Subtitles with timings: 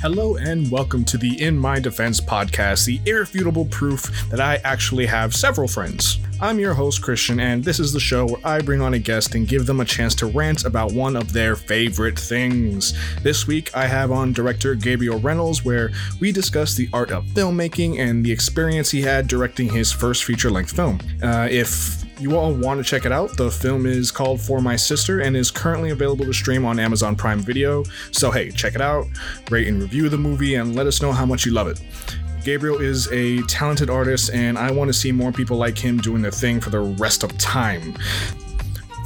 [0.00, 5.06] Hello and welcome to the In My Defense podcast, the irrefutable proof that I actually
[5.06, 6.20] have several friends.
[6.40, 9.34] I'm your host, Christian, and this is the show where I bring on a guest
[9.34, 12.96] and give them a chance to rant about one of their favorite things.
[13.24, 17.98] This week, I have on director Gabriel Reynolds, where we discuss the art of filmmaking
[17.98, 21.00] and the experience he had directing his first feature length film.
[21.24, 24.76] Uh, if you all want to check it out, the film is called For My
[24.76, 27.84] Sister and is currently available to stream on Amazon Prime Video.
[28.10, 29.06] So, hey, check it out,
[29.50, 31.80] rate and review the movie, and let us know how much you love it.
[32.44, 36.22] Gabriel is a talented artist, and I want to see more people like him doing
[36.22, 37.94] their thing for the rest of time.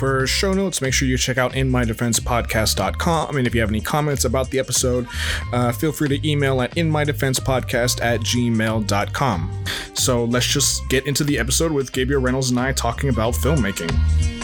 [0.02, 3.36] For show notes, make sure you check out inmydefensepodcast.com.
[3.36, 5.06] And if you have any comments about the episode,
[5.52, 9.64] uh, feel free to email at inmydefensepodcast at gmail.com.
[9.94, 14.41] So let's just get into the episode with Gabriel Reynolds and I talking about filmmaking.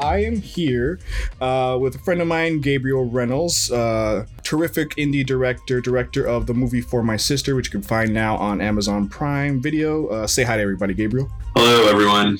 [0.00, 1.00] I am here
[1.40, 6.54] uh, with a friend of mine, Gabriel Reynolds, uh, terrific indie director, director of the
[6.54, 10.06] movie For My Sister, which you can find now on Amazon Prime Video.
[10.06, 11.28] Uh, say hi to everybody, Gabriel.
[11.56, 12.38] Hello, everyone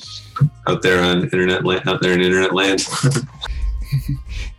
[0.67, 2.87] out there on internet land, out there in internet land.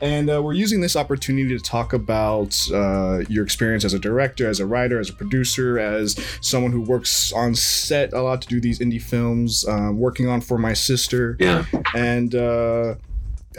[0.00, 4.48] and uh, we're using this opportunity to talk about uh, your experience as a director,
[4.48, 8.48] as a writer, as a producer, as someone who works on set a lot to
[8.48, 11.36] do these indie films, uh, working on For My Sister.
[11.38, 12.94] yeah, And uh,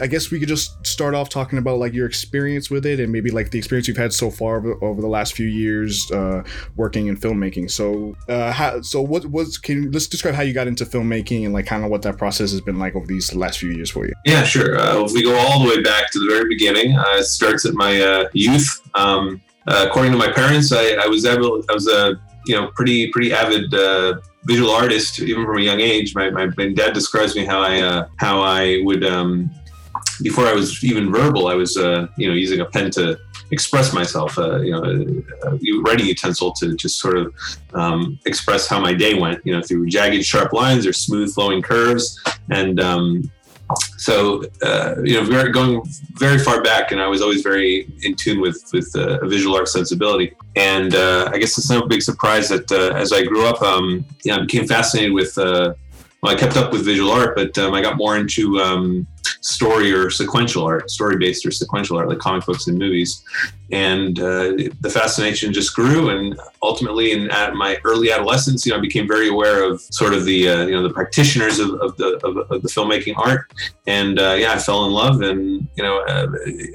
[0.00, 3.12] I guess we could just start off talking about like your experience with it and
[3.12, 6.42] maybe like the experience you've had so far over, the last few years uh,
[6.76, 7.70] working in filmmaking.
[7.70, 11.44] So, uh, how, so what was can you, let's describe how you got into filmmaking
[11.44, 13.90] and like kind of what that process has been like over these last few years
[13.90, 14.14] for you.
[14.24, 14.78] yeah, sure.
[14.78, 17.66] Uh, if we go all the way back to the very beginning, uh, it starts
[17.66, 18.80] at my uh, youth.
[18.94, 22.14] Um, uh, according to my parents, I, I was able, I was a
[22.46, 23.70] you know pretty pretty avid
[24.44, 26.14] visual artist even from a young age.
[26.14, 29.50] My, my, my dad describes me how I how I would um,
[30.22, 33.18] before I was even verbal, I was uh, you know using a pen to
[33.50, 34.38] express myself.
[34.38, 37.34] Uh, you know, a, a writing utensil to just sort of
[37.74, 39.44] um, express how my day went.
[39.44, 43.30] You know, through jagged, sharp lines or smooth flowing curves, and um,
[43.96, 45.82] so uh, you know, very, going
[46.14, 49.56] very far back, and I was always very in tune with with uh, a visual
[49.56, 50.34] art sensibility.
[50.56, 54.04] And uh, I guess it's no big surprise that uh, as I grew up, um,
[54.24, 55.38] you know, I became fascinated with.
[56.22, 59.08] Well, I kept up with visual art, but um, I got more into um,
[59.40, 63.24] story or sequential art, story based or sequential art, like comic books and movies.
[63.72, 68.78] And uh, the fascination just grew, and ultimately, in at my early adolescence, you know,
[68.78, 71.96] I became very aware of sort of the uh, you know the practitioners of, of
[71.96, 73.50] the of, of, the filmmaking art,
[73.88, 75.22] and uh, yeah, I fell in love.
[75.22, 76.28] And you know, uh,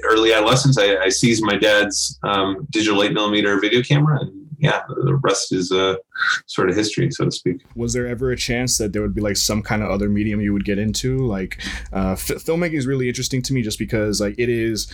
[0.04, 4.82] early adolescence, I, I seized my dad's um, digital eight millimeter video camera, and yeah,
[4.88, 5.94] the rest is uh,
[6.46, 7.62] sort of history, so to speak.
[7.76, 10.40] Was there ever a chance that there would be like some kind of other medium
[10.40, 11.18] you would get into?
[11.18, 14.90] Like, uh, f- filmmaking is really interesting to me just because like it is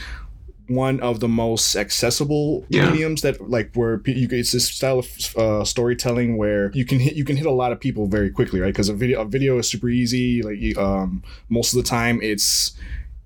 [0.68, 2.90] one of the most accessible Yeah.
[2.90, 7.14] mediums that like where you it's this style of uh, storytelling where you can hit
[7.16, 9.58] you can hit a lot of people very quickly right because a video a video
[9.58, 12.72] is super easy like you, um most of the time it's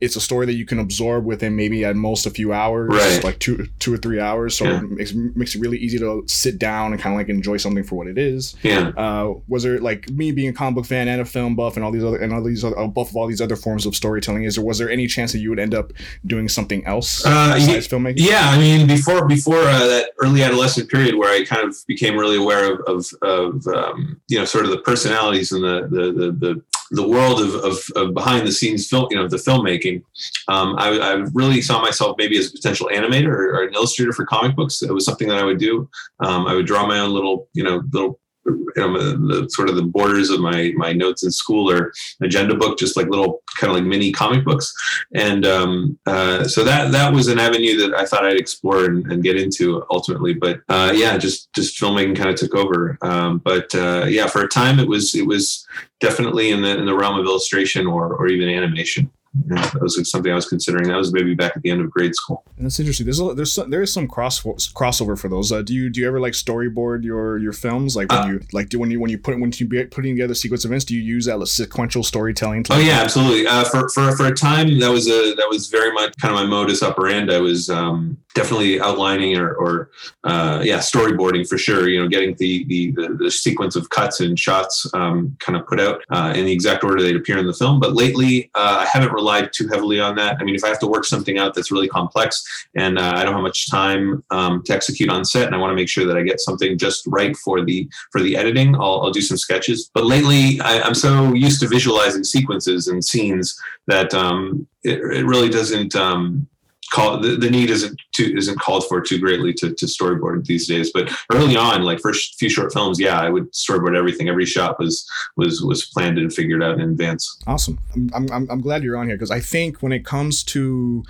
[0.00, 3.24] it's a story that you can absorb within maybe at most a few hours Right.
[3.24, 4.78] like two two or three hours so Yeah.
[4.78, 7.82] it makes, makes it really easy to sit down and kind of like enjoy something
[7.84, 8.88] for what it is Yeah.
[8.96, 11.84] uh, was there like me being a comic book fan and a film buff and
[11.84, 13.96] all these other and all these other a buff of all these other forms of
[13.96, 14.44] storytelling?
[14.44, 15.92] Is there was there any chance that you would end up
[16.26, 18.14] doing something else Uh, besides filmmaking?
[18.18, 22.16] Yeah, I mean, before before uh, that early adolescent period where I kind of became
[22.16, 26.12] really aware of of, of um, you know sort of the personalities and the the
[26.12, 30.02] the, the the world of, of, of behind the scenes film, you know, the filmmaking.
[30.48, 34.12] Um, I, I really saw myself maybe as a potential animator or, or an illustrator
[34.12, 34.82] for comic books.
[34.82, 35.88] It was something that I would do.
[36.20, 38.18] Um, I would draw my own little, you know, little,
[38.48, 41.92] you know, the, the sort of the borders of my my notes in school or
[42.22, 44.72] agenda book, just like little kind of like mini comic books.
[45.14, 49.10] And um, uh, so that that was an avenue that I thought I'd explore and,
[49.10, 50.34] and get into ultimately.
[50.34, 52.98] But uh, yeah, just just filmmaking kind of took over.
[53.02, 55.66] Um, but uh, yeah, for a time it was it was
[56.00, 59.10] definitely in the in the realm of illustration or or even animation.
[59.50, 60.88] Yeah, that was something I was considering.
[60.88, 62.44] That was maybe back at the end of grade school.
[62.58, 63.04] That's interesting.
[63.06, 65.52] There's a, there's some, there is some cross crossover for those.
[65.52, 67.96] Uh, do you do you ever like storyboard your your films?
[67.96, 70.14] Like when Uh, you like do when you when you put when you be putting
[70.14, 72.62] together sequence events, do you use that sequential storytelling?
[72.64, 73.46] To Oh yeah, absolutely.
[73.46, 76.40] Uh, for, for for a time, that was a that was very much kind of
[76.40, 77.34] my modus operandi.
[77.34, 79.90] I was um, definitely outlining or, or
[80.24, 81.88] uh, yeah, storyboarding for sure.
[81.88, 85.66] You know, getting the the, the, the sequence of cuts and shots um, kind of
[85.66, 87.78] put out uh, in the exact order they'd appear in the film.
[87.80, 90.36] But lately, uh, I haven't rely too heavily on that.
[90.40, 92.30] I mean, if I have to work something out that's really complex
[92.74, 95.70] and uh, I don't have much time um, to execute on set, and I want
[95.72, 99.00] to make sure that I get something just right for the for the editing, I'll,
[99.02, 99.90] I'll do some sketches.
[99.94, 105.26] But lately, I, am so used to visualizing sequences and scenes that um, it, it
[105.26, 105.94] really doesn't.
[105.96, 106.48] Um,
[106.92, 110.66] call the, the need isn't too isn't called for too greatly to, to storyboard these
[110.66, 114.28] days but early on like first few short films yeah i would storyboard everything.
[114.28, 117.38] Every shot was was was planned and figured out in advance.
[117.46, 117.78] Awesome.
[117.94, 121.04] I'm, I'm, I'm glad you're on here because i think when it comes to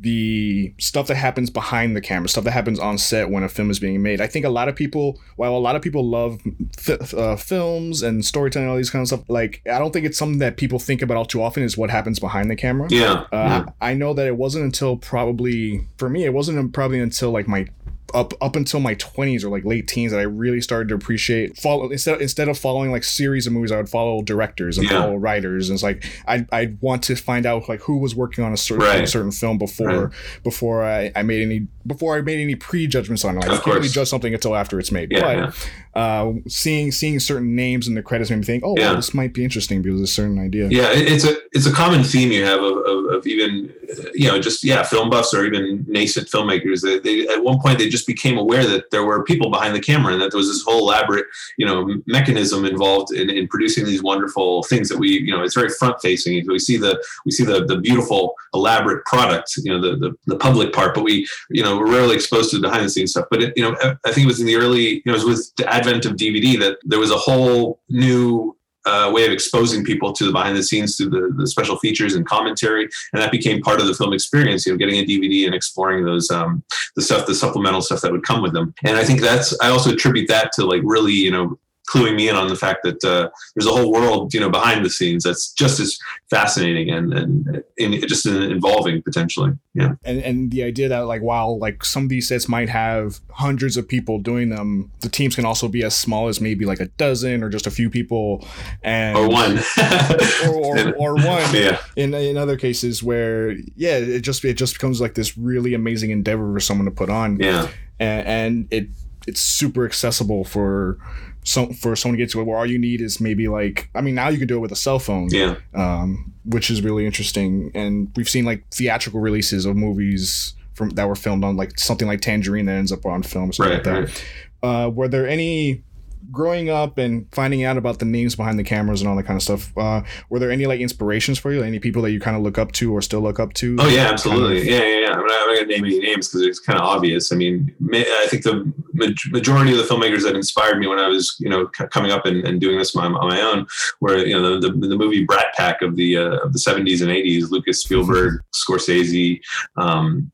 [0.00, 3.70] the stuff that happens behind the camera, stuff that happens on set when a film
[3.70, 4.20] is being made.
[4.20, 6.40] I think a lot of people, while a lot of people love
[6.88, 10.16] f- uh, films and storytelling, all these kind of stuff, like I don't think it's
[10.16, 11.62] something that people think about all too often.
[11.62, 12.88] Is what happens behind the camera.
[12.90, 13.12] Yeah.
[13.12, 13.64] Uh, yeah.
[13.80, 17.46] I, I know that it wasn't until probably for me, it wasn't probably until like
[17.46, 17.66] my
[18.14, 21.56] up up until my 20s or like late teens that I really started to appreciate
[21.56, 25.00] follow instead instead of following like series of movies I would follow directors and yeah.
[25.00, 28.44] follow writers and it's like I I want to find out like who was working
[28.44, 29.08] on a certain right.
[29.08, 30.14] certain film before right.
[30.42, 33.40] before I, I made any before I made any prejudgments on it.
[33.40, 35.10] Like, I can't really judge something until after it's made.
[35.10, 38.94] Yeah, but uh, seeing seeing certain names in the credits made me think, oh, yeah.
[38.94, 40.68] this might be interesting because of a certain idea.
[40.68, 43.72] Yeah, it's a it's a common theme you have of, of, of even
[44.14, 46.82] you know just yeah film buffs or even nascent filmmakers.
[46.82, 49.80] They, they, at one point they just became aware that there were people behind the
[49.80, 51.26] camera and that there was this whole elaborate
[51.58, 55.54] you know mechanism involved in, in producing these wonderful things that we you know it's
[55.54, 56.46] very front facing.
[56.46, 60.36] We see the we see the the beautiful elaborate product you know the the, the
[60.36, 63.26] public part, but we you know we're rarely exposed to the behind the scenes stuff.
[63.30, 65.24] But it, you know I think it was in the early you know it was
[65.24, 68.56] with the advent of DVD that there was a whole new
[68.86, 72.14] uh, way of exposing people to the behind the scenes through the, the special features
[72.14, 75.44] and commentary and that became part of the film experience you know getting a dvd
[75.44, 76.62] and exploring those um,
[76.96, 79.68] the stuff the supplemental stuff that would come with them and i think that's i
[79.68, 81.58] also attribute that to like really you know
[81.90, 84.84] cluing me in on the fact that uh, there's a whole world, you know, behind
[84.84, 85.98] the scenes that's just as
[86.30, 89.52] fascinating and and, and just involving potentially.
[89.74, 89.94] Yeah.
[90.04, 93.76] And and the idea that like while like some of these sets might have hundreds
[93.76, 96.86] of people doing them, the teams can also be as small as maybe like a
[96.86, 98.46] dozen or just a few people,
[98.82, 99.58] and or one,
[100.46, 101.54] or, or, or, one.
[101.54, 101.80] Yeah.
[101.96, 106.10] In in other cases where yeah, it just it just becomes like this really amazing
[106.10, 107.38] endeavor for someone to put on.
[107.40, 107.68] Yeah.
[107.98, 108.88] and, and it
[109.26, 110.98] it's super accessible for
[111.44, 114.00] some for someone to get to it where all you need is maybe like I
[114.00, 115.28] mean now you can do it with a cell phone.
[115.30, 115.56] Yeah.
[115.74, 117.70] Um, which is really interesting.
[117.74, 122.08] And we've seen like theatrical releases of movies from that were filmed on like something
[122.08, 124.24] like Tangerine that ends up on film or something right, like that.
[124.62, 124.86] Right.
[124.86, 125.82] Uh, were there any
[126.30, 129.36] growing up and finding out about the names behind the cameras and all that kind
[129.36, 131.62] of stuff, uh, were there any like inspirations for you?
[131.62, 133.76] Any people that you kind of look up to or still look up to?
[133.78, 134.58] Oh yeah, absolutely.
[134.58, 134.74] Kind of...
[134.74, 135.12] Yeah, yeah, yeah.
[135.12, 137.32] I'm not, not gonna name any names because it's kind of obvious.
[137.32, 141.36] I mean, I think the majority of the filmmakers that inspired me when I was,
[141.38, 143.66] you know, coming up and, and doing this on, on, my own
[144.00, 147.00] were, you know, the, the, the movie Brat Pack of the uh, of the 70s
[147.00, 149.40] and 80s, Lucas Spielberg, Scorsese.
[149.76, 150.30] Um,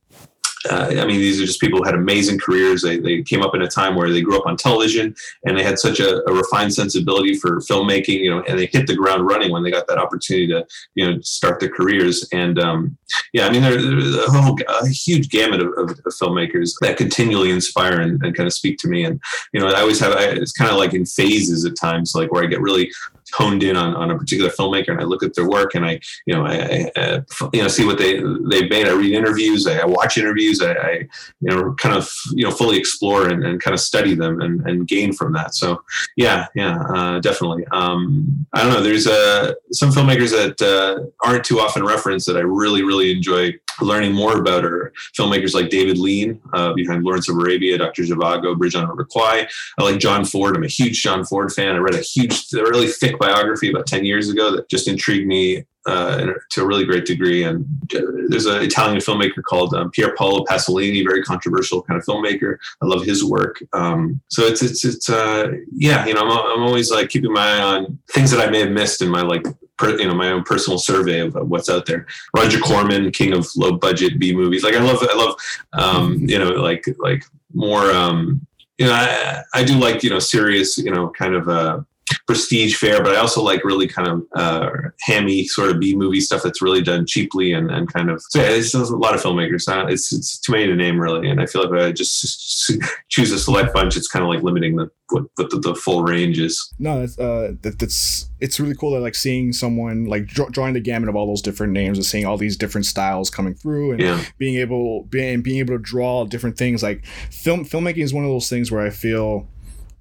[0.71, 2.83] uh, I mean, these are just people who had amazing careers.
[2.83, 5.15] They, they came up in a time where they grew up on television
[5.45, 8.87] and they had such a, a, refined sensibility for filmmaking, you know, and they hit
[8.87, 12.29] the ground running when they got that opportunity to, you know, start their careers.
[12.33, 12.97] And um,
[13.33, 17.51] yeah, I mean, there's a whole a huge gamut of, of, of, filmmakers that continually
[17.51, 19.05] inspire and, and, kind of speak to me.
[19.05, 19.21] And,
[19.53, 22.33] you know, I always have, I, it's kind of like in phases at times, like
[22.33, 22.91] where I get really
[23.35, 26.01] honed in on, on a particular filmmaker and I look at their work and I,
[26.27, 28.21] you know, I, I you know, see what they,
[28.51, 28.87] they've made.
[28.87, 30.93] I read interviews, I, I watch interviews, I, I,
[31.41, 34.67] you know, kind of, you know, fully explore and, and kind of study them and,
[34.69, 35.55] and gain from that.
[35.55, 35.83] So
[36.17, 37.67] yeah, yeah, uh, definitely.
[37.73, 38.83] Um, I don't know.
[38.83, 43.55] There's uh, some filmmakers that uh, aren't too often referenced that I really, really enjoy
[43.81, 48.03] learning more about are filmmakers like David Lean uh, behind Lawrence of Arabia, Dr.
[48.03, 49.07] Zhivago, Bridge on River.
[49.15, 50.57] I like John Ford.
[50.57, 51.75] I'm a huge John Ford fan.
[51.75, 55.27] I read a huge, a really thick biography about 10 years ago that just intrigued
[55.27, 57.45] me uh, to a really great degree.
[57.45, 57.65] And
[57.95, 62.57] uh, there's an Italian filmmaker called um, Pier Paolo Pasolini, very controversial kind of filmmaker.
[62.83, 63.63] I love his work.
[63.73, 67.59] Um, so it's it's it's uh, yeah, you know, I'm, I'm always like keeping my
[67.59, 69.47] eye on things that I may have missed in my like
[69.79, 72.07] per, you know my own personal survey of, what's out there.
[72.37, 74.63] Roger Corman, king of low budget B movies.
[74.63, 75.37] Like I love I love
[75.73, 78.47] um, you know like like more um,
[78.79, 81.81] you know I, I do like you know serious you know kind of uh
[82.27, 84.71] prestige fare, but I also like really kind of uh,
[85.03, 88.23] hammy sort of B movie stuff that's really done cheaply and, and kind of.
[88.31, 89.65] So yeah, it's, a lot of filmmakers.
[89.91, 92.73] It's it's too many to name really, and I feel like if I just
[93.09, 96.03] choose a select bunch, it's kind of like limiting the what, what the, the, full
[96.03, 96.73] range is.
[96.79, 100.75] No, that's uh, that, that's it's really cool that like seeing someone like draw, drawing
[100.75, 103.93] the gamut of all those different names and seeing all these different styles coming through
[103.93, 104.25] and yeah.
[104.39, 108.31] being able being being able to draw different things like film filmmaking is one of
[108.31, 109.49] those things where I feel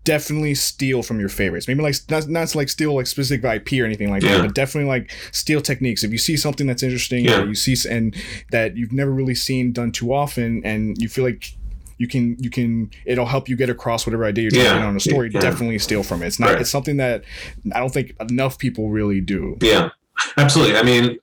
[0.05, 1.67] definitely steal from your favorites.
[1.67, 4.37] Maybe like not, not like steal like specific IP or anything like Yeah.
[4.37, 6.03] that, but definitely like steal techniques.
[6.05, 7.41] If you see something that's interesting, Yeah.
[7.41, 8.15] or you see and
[8.51, 11.51] that you've never really seen done too often, and you feel like
[11.97, 14.85] you can you can it'll help you get across whatever idea you're Yeah.
[14.85, 15.29] on a story.
[15.33, 15.39] Yeah.
[15.41, 16.27] Definitely steal from it.
[16.27, 16.51] It's not.
[16.51, 16.61] Right.
[16.61, 17.23] It's something that
[17.73, 19.57] I don't think enough people really do.
[19.61, 19.89] Yeah,
[20.37, 20.77] absolutely.
[20.77, 21.17] I mean,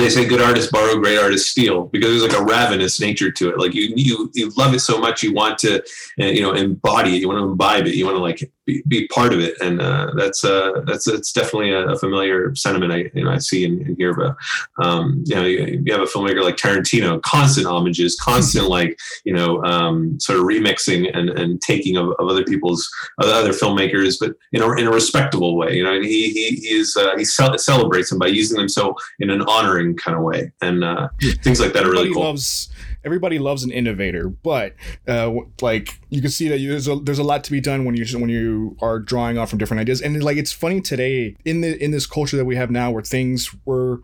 [0.00, 3.50] they say good artists borrow, great artists steal because there's like a ravenous nature to
[3.50, 3.58] it.
[3.58, 5.80] Like you, you, you love it so much, you want to,
[6.20, 7.20] uh, you know, embody it.
[7.20, 7.94] You want to imbibe it.
[7.94, 11.32] You want to like be, be part of it, and uh, that's uh, that's it's
[11.32, 14.36] definitely a, a familiar sentiment I you know I see and, and hear about.
[14.82, 19.32] Um, you know, you, you have a filmmaker like Tarantino, constant homages, constant like you
[19.32, 22.88] know, um, sort of remixing and, and taking of, of other people's
[23.20, 25.76] other other filmmakers, but in a, in a respectable way.
[25.76, 28.68] You know, and he he, he is uh, he cel- celebrates them by using them
[28.68, 31.08] so in an honoring kind of way, and uh,
[31.42, 32.24] things like that are everybody really cool.
[32.24, 32.70] loves
[33.04, 34.74] everybody loves an innovator, but
[35.06, 37.84] uh, like you can see that you, there's a there's a lot to be done
[37.84, 41.36] when you when you are drawing off from different ideas, and like it's funny today
[41.44, 44.00] in the in this culture that we have now, where things were.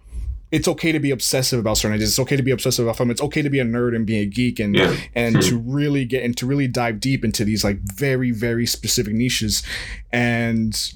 [0.52, 2.10] It's okay to be obsessive about certain ideas.
[2.10, 3.08] It's okay to be obsessive about film.
[3.12, 4.96] It's okay to be a nerd and be a geek and Yeah.
[5.14, 5.40] and Hmm.
[5.42, 9.62] to really get and to really dive deep into these like very very specific niches,
[10.10, 10.92] and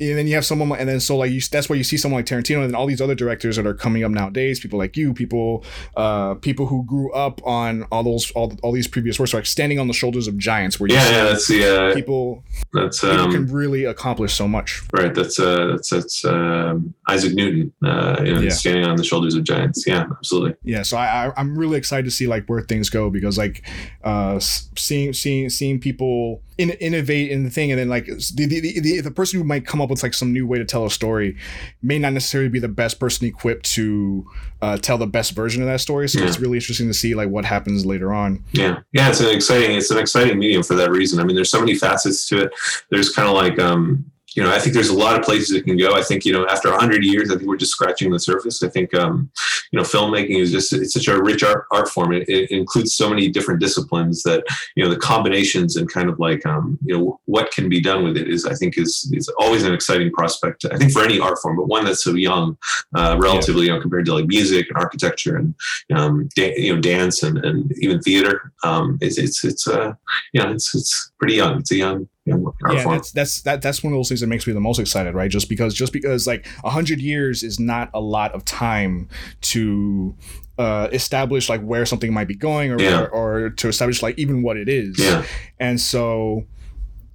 [0.00, 1.96] and then you have someone like- and then so like you that's why you see
[1.96, 4.78] someone like Tarantino and then all these other directors that are coming up nowadays people
[4.78, 5.64] like you people
[5.96, 9.78] uh people who grew up on all those all, all these previous works like standing
[9.78, 13.00] on the shoulders of giants where you Yeah, see yeah, that's the uh, people that's
[13.00, 15.14] people um, can really accomplish so much right.
[15.14, 18.50] That's uh, that's that's um, Isaac Newton, uh, you know, Yeah.
[18.50, 19.84] standing on the shoulders of giants.
[19.86, 20.54] Yeah, absolutely.
[20.64, 23.66] yeah so I, I i'm really excited to see like where things go because like
[24.04, 28.80] uh seeing seeing seeing people in, innovate in the thing and then like the, the,
[28.80, 30.90] the, the person who might come up with like some new way to tell a
[30.90, 31.36] story
[31.82, 34.26] may not necessarily be the best person equipped to
[34.62, 36.26] uh, tell the best version of that story so Yeah.
[36.26, 39.76] it's really interesting to see like what happens later on Yeah, yeah, it's an exciting
[39.76, 41.18] it's an exciting medium for that reason.
[41.20, 42.52] I mean, there's so many facets to it.
[42.90, 44.04] There's kind of like um,
[44.36, 45.94] you know, I think there's a lot of places it can go.
[45.94, 48.62] I think you know, after hundred years, I think we're just scratching the surface.
[48.62, 49.30] I think um,
[49.72, 52.12] you know, filmmaking is just it's such a rich art art form.
[52.12, 54.44] It, it includes so many different disciplines that
[54.76, 58.04] you know the combinations and kind of like um, you know what can be done
[58.04, 60.64] with it is I think is is always an exciting prospect.
[60.70, 62.56] I think for any art form, but one that's so young,
[62.94, 65.54] uh, relatively young compared to like music and architecture and
[65.92, 68.52] um, da- you know dance and, and even theater.
[68.62, 69.92] Um, it's it's it's uh,
[70.32, 71.58] you know it's it's pretty young.
[71.58, 74.52] It's a young yeah that's that's that that's one of those things that makes me
[74.52, 75.30] the most excited right?
[75.30, 79.08] Just because just because like a hundred years is not a lot of time
[79.42, 80.14] to
[80.58, 83.00] uh establish like where something might be going or Yeah.
[83.04, 83.08] or,
[83.46, 84.98] or to establish like even what it is.
[84.98, 85.24] Yeah,
[85.58, 86.44] and so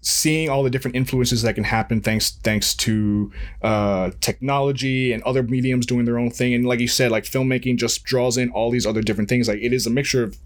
[0.05, 3.31] seeing all the different influences that can happen thanks thanks to
[3.63, 6.53] uh, technology and other mediums doing their own thing.
[6.53, 9.47] And like you said like filmmaking just draws in all these other different things.
[9.47, 10.37] Like it is a mixture of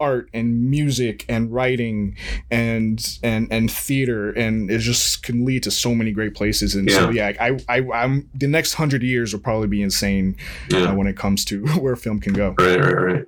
[0.00, 2.16] art and music and writing
[2.50, 4.32] and and and theater.
[4.32, 6.74] And it just can lead to so many great places.
[6.74, 7.32] And so yeah.
[7.40, 10.36] I, I i'm the next hundred years will probably be insane
[10.70, 10.90] yeah.
[10.90, 12.56] uh, when it comes to where film can go.
[12.58, 13.24] Right, right, right.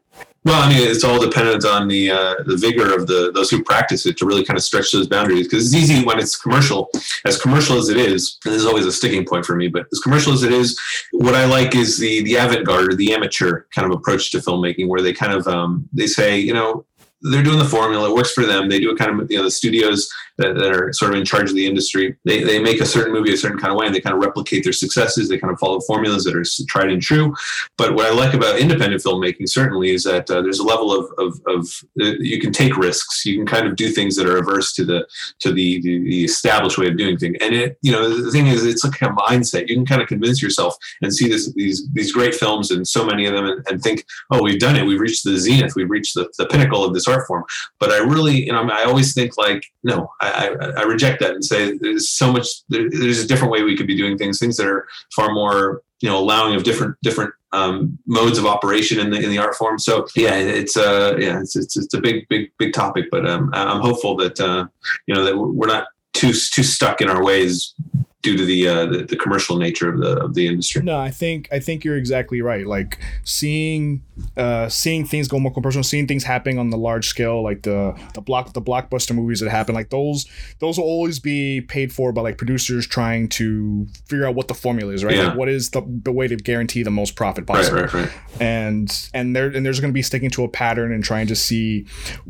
[0.47, 3.65] Well, I mean, it's all dependent on the uh, the vigor of the those who
[3.65, 5.49] practice it to really kind of stretch those boundaries.
[5.49, 6.89] Because it's easy when it's commercial,
[7.25, 8.39] as commercial as it is.
[8.45, 9.67] This is always a sticking point for me.
[9.67, 12.95] But as commercial as it is, what I like is the the avant garde or
[12.95, 16.55] the amateur kind of approach to filmmaking, where they kind of um, they say, you
[16.55, 16.87] know,
[17.23, 18.09] they're doing the formula.
[18.09, 18.69] It works for them.
[18.69, 21.25] They do it kind of, you know, the studios that, that are sort of in
[21.25, 22.17] charge of the industry.
[22.25, 24.23] They, they make a certain movie a certain kind of way, and they kind of
[24.23, 25.29] replicate their successes.
[25.29, 27.35] They kind of follow formulas that are tried and true.
[27.77, 31.11] But what I like about independent filmmaking certainly is that uh, there's a level of,
[31.19, 31.69] of, of
[32.01, 33.25] uh, you can take risks.
[33.25, 35.07] You can kind of do things that are averse to the
[35.41, 37.37] to the, the, the established way of doing things.
[37.41, 39.69] And it, you know, the thing is, it's like a mindset.
[39.69, 43.05] You can kind of convince yourself and see this, these these great films and so
[43.05, 44.85] many of them, and, and think, oh, we've done it.
[44.85, 45.75] We've reached the zenith.
[45.77, 47.45] We've reached the, the pinnacle of this art form.
[47.81, 51.45] But I really, you know, I always think like, no, I, I, reject that and
[51.45, 52.49] say there's so much.
[52.69, 54.39] There, there's a different way we could be doing things.
[54.39, 58.99] Things that are far more, you know, allowing of different different um, modes of operation
[59.01, 59.79] in the in the art form.
[59.79, 63.07] So yeah, it's uh yeah, it's it's, it's a big big big topic.
[63.11, 64.67] But um, I'm hopeful that uh,
[65.07, 67.75] you know that we're not too too stuck in our ways
[68.23, 70.83] due to the uh, the, the commercial nature of the of the industry.
[70.83, 72.67] No, I think I think you're exactly right.
[72.67, 74.03] Like seeing
[74.37, 77.95] uh seeing things go more commercial, seeing things happening on the large scale, like the
[78.15, 80.27] the block the blockbuster movies that happen, like those
[80.59, 84.55] those will always be paid for by like producers trying to figure out what the
[84.55, 85.15] formula is, right?
[85.17, 85.29] Yeah.
[85.29, 87.83] Like what is the, the way to guarantee the most profit Right, possible.
[87.83, 88.11] right, right.
[88.41, 91.37] And and there and there's going to be sticking to a pattern and trying to
[91.37, 91.87] see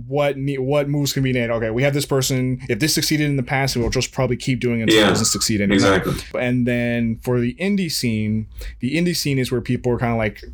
[0.06, 1.50] what ne- what moves can be made.
[1.50, 2.60] Okay, we have this person.
[2.68, 5.08] If this succeeded in the past, we'll just probably keep doing it until Yeah, it
[5.10, 5.75] doesn't succeed anymore.
[5.76, 6.14] Exactly.
[6.40, 8.48] And then for the indie scene,
[8.80, 10.44] the indie scene is where people are kind of like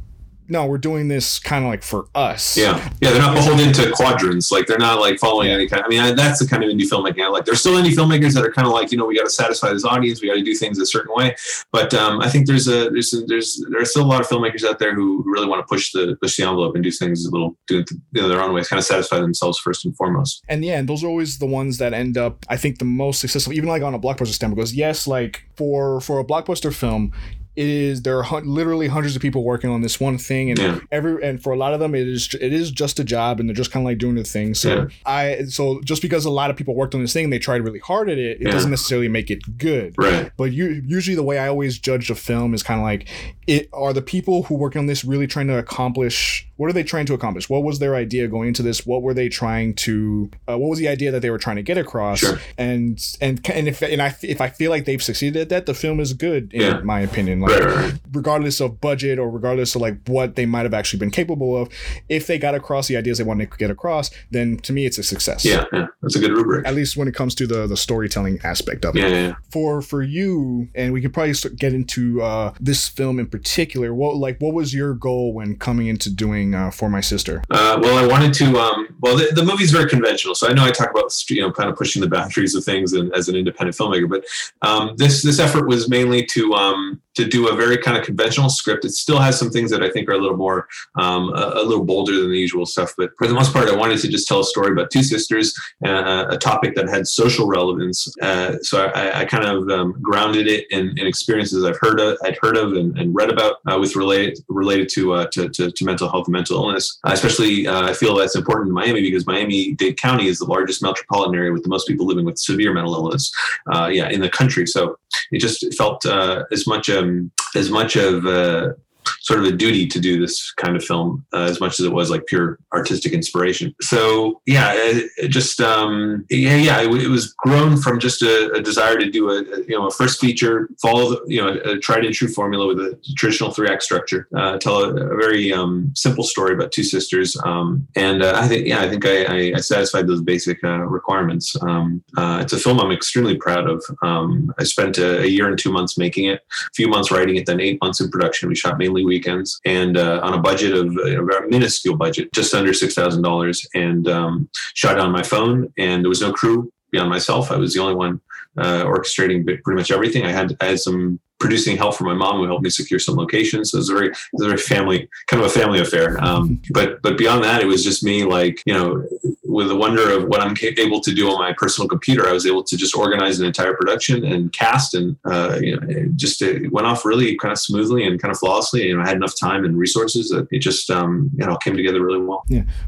[0.49, 2.56] no, we're doing this kind of like for us.
[2.56, 4.52] Yeah, yeah, they're not beholden to quadrants.
[4.52, 5.82] Like they're not like following any kind.
[5.84, 7.44] I mean, that's the kind of indie filmmaking I like.
[7.44, 9.72] There's still indie filmmakers that are kind of like, you know, we got to satisfy
[9.72, 10.20] this audience.
[10.20, 11.34] We got to do things a certain way.
[11.70, 14.64] But um, I think there's a there's there's there are still a lot of filmmakers
[14.64, 17.30] out there who really want to push the push the envelope and do things a
[17.30, 20.42] little do it you know, their own ways, kind of satisfy themselves first and foremost.
[20.49, 23.20] And yeah, and those are always the ones that end up, I think, the most
[23.20, 23.52] successful.
[23.52, 27.12] Even like on a blockbuster standpoint, because yes, like for for a blockbuster film,
[27.54, 30.78] it is there are literally hundreds of people working on this one thing and Yeah.
[30.90, 33.49] every and for a lot of them it is it is just a job and
[33.49, 34.85] they're just kind of like doing the thing so Yeah.
[35.04, 37.62] i so just because a lot of people worked on this thing and they tried
[37.62, 38.52] really hard at it it Yeah.
[38.52, 40.30] doesn't necessarily make it good Right.
[40.38, 43.06] but you usually the way i always judge a film is kind of like
[43.47, 46.85] it are the people who working on this really trying to accomplish what are they
[46.85, 47.50] trying to accomplish?
[47.50, 48.87] What was their idea going into this?
[48.87, 51.62] What were they trying to uh, what was the idea that they were trying to
[51.62, 52.21] get across?
[52.21, 52.38] Sure.
[52.57, 55.75] and and and if and i if i feel like they've succeeded at that the
[55.75, 56.81] film is good in Yeah.
[56.81, 57.40] my opinion.
[57.40, 61.11] Like Right, regardless of budget or regardless of like what they might have actually been
[61.11, 61.69] capable of
[62.09, 64.99] if they got across the ideas they wanted to get across then to me it's
[64.99, 65.45] a success.
[65.45, 66.66] Yeah, yeah, that's a good rubric.
[66.66, 69.00] at least when it comes to the the storytelling aspect of it.
[69.00, 73.19] Yeah, yeah, for for you and we could probably start, get into uh this film
[73.19, 77.00] in particular what like what was your goal when coming into doing uh for my
[77.00, 78.59] sister Uh, well, I wanted to.
[78.59, 81.52] Um, well, the, the movie's very conventional, so I know I talk about you know
[81.52, 84.09] kind of pushing the boundaries of things and, as an independent filmmaker.
[84.09, 84.25] But
[84.66, 88.49] um, this this effort was mainly to um, to do a very kind of conventional
[88.49, 88.85] script.
[88.85, 91.62] It still has some things that I think are a little more um, a, a
[91.62, 92.95] little bolder than the usual stuff.
[92.97, 95.54] But for the most part, I wanted to just tell a story about two sisters,
[95.85, 98.12] uh, a topic that had social relevance.
[98.23, 102.16] Uh, so I, I kind of um, grounded it in, in experiences I've heard of,
[102.25, 105.71] I'd heard of and, and read about uh, with related related to, uh, to, to
[105.71, 106.99] to mental health and mental illness.
[107.04, 110.83] Especially, uh, I feel that's important in Miami because Miami Dade County is the largest
[110.83, 113.33] metropolitan area with the most people living with severe mental illness.
[113.73, 114.66] Uh, yeah, in the country.
[114.66, 114.99] So
[115.31, 118.73] it just felt as much um, as much of uh,
[119.21, 121.92] sort of a duty to do this kind of film uh, as much as it
[121.92, 123.75] was like pure artistic inspiration.
[123.80, 128.52] So yeah, it, it just um, yeah, yeah, it, it was grown from just a,
[128.52, 131.59] a desire to do a, a, you know a first feature, follow the, you know
[131.64, 135.16] a, tried and true formula with a traditional three act structure, uh, tell a, a
[135.16, 139.07] very um, simple story about two sisters, um, and uh, I think yeah, I think
[139.07, 141.55] I, I, I satisfied those basic uh, requirements.
[141.62, 143.85] Um, uh, it's a film I'm extremely proud of.
[144.03, 147.37] Um, I spent a, a year and two months making it, a few months writing
[147.37, 148.48] it, then eight months in production.
[148.48, 152.55] We shot mainly weekends and uh, on a budget of uh, a minuscule budget, just
[152.55, 155.72] under six thousand dollars, and um, shot on my phone.
[155.78, 157.50] And there was no crew beyond myself.
[157.50, 158.20] I was the only one
[158.59, 160.24] uh, orchestrating pretty much everything.
[160.24, 163.16] I had I had some producing help from my mom who helped me secure some
[163.16, 163.72] locations.
[163.72, 166.22] So it was a very, it was very family, kind of a family affair.
[166.22, 169.05] Um, but but beyond that, it was just me, like you know,
[169.44, 172.26] with the wonder of what I'm able to do on my personal computer.
[172.26, 175.87] I was able to just organize an entire production and cast, and uh, you know,
[175.88, 178.87] it just it went off really kind of smoothly and kind of flawlessly.
[178.87, 181.76] You know, I had enough time and resources that it just um, you know came
[181.76, 182.44] together really well.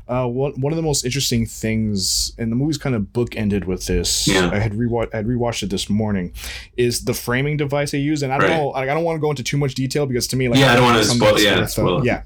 [0.08, 3.86] Uh, one one of the most interesting things, and the movie's kind of bookended with
[3.86, 4.28] this.
[4.28, 4.50] Yeah.
[4.50, 6.32] I had rewatched I had rewatched it this morning.
[6.76, 8.56] Is the framing device they use, and I don't Right.
[8.56, 10.58] know, like, I don't want to go into too much detail because to me, like,
[10.58, 12.22] Yeah, I don't wanna something spoil- yeah, spoil yeah.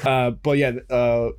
[0.04, 1.30] uh, but yeah, uh,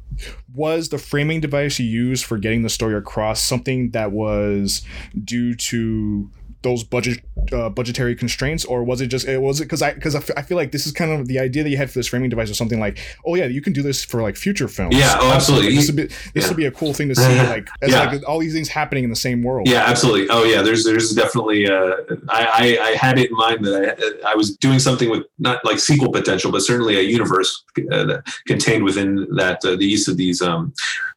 [0.54, 4.84] was the framing device you used for getting the story across something that was
[5.24, 6.30] due to
[6.63, 7.19] those budget
[7.52, 10.32] uh, budgetary constraints or was it just it was it because i because I, f-
[10.38, 12.30] I feel like this is kind of the idea that you had for this framing
[12.30, 15.17] device or something like oh yeah you can do this for like future films Yeah,
[15.19, 15.76] oh, absolutely.
[15.76, 16.47] this would be this Yeah.
[16.47, 18.06] would be a cool thing to see like as Yeah.
[18.12, 20.28] like all these things happening in the same world Yeah, absolutely.
[20.30, 20.62] Oh, yeah.
[20.62, 21.67] There's there's definitely.
[21.67, 21.95] Uh,
[22.30, 25.63] I, I I had it in mind that I I was doing something with not
[25.65, 30.15] like sequel potential, but certainly a universe uh, contained within that uh, the use of
[30.17, 30.73] these um,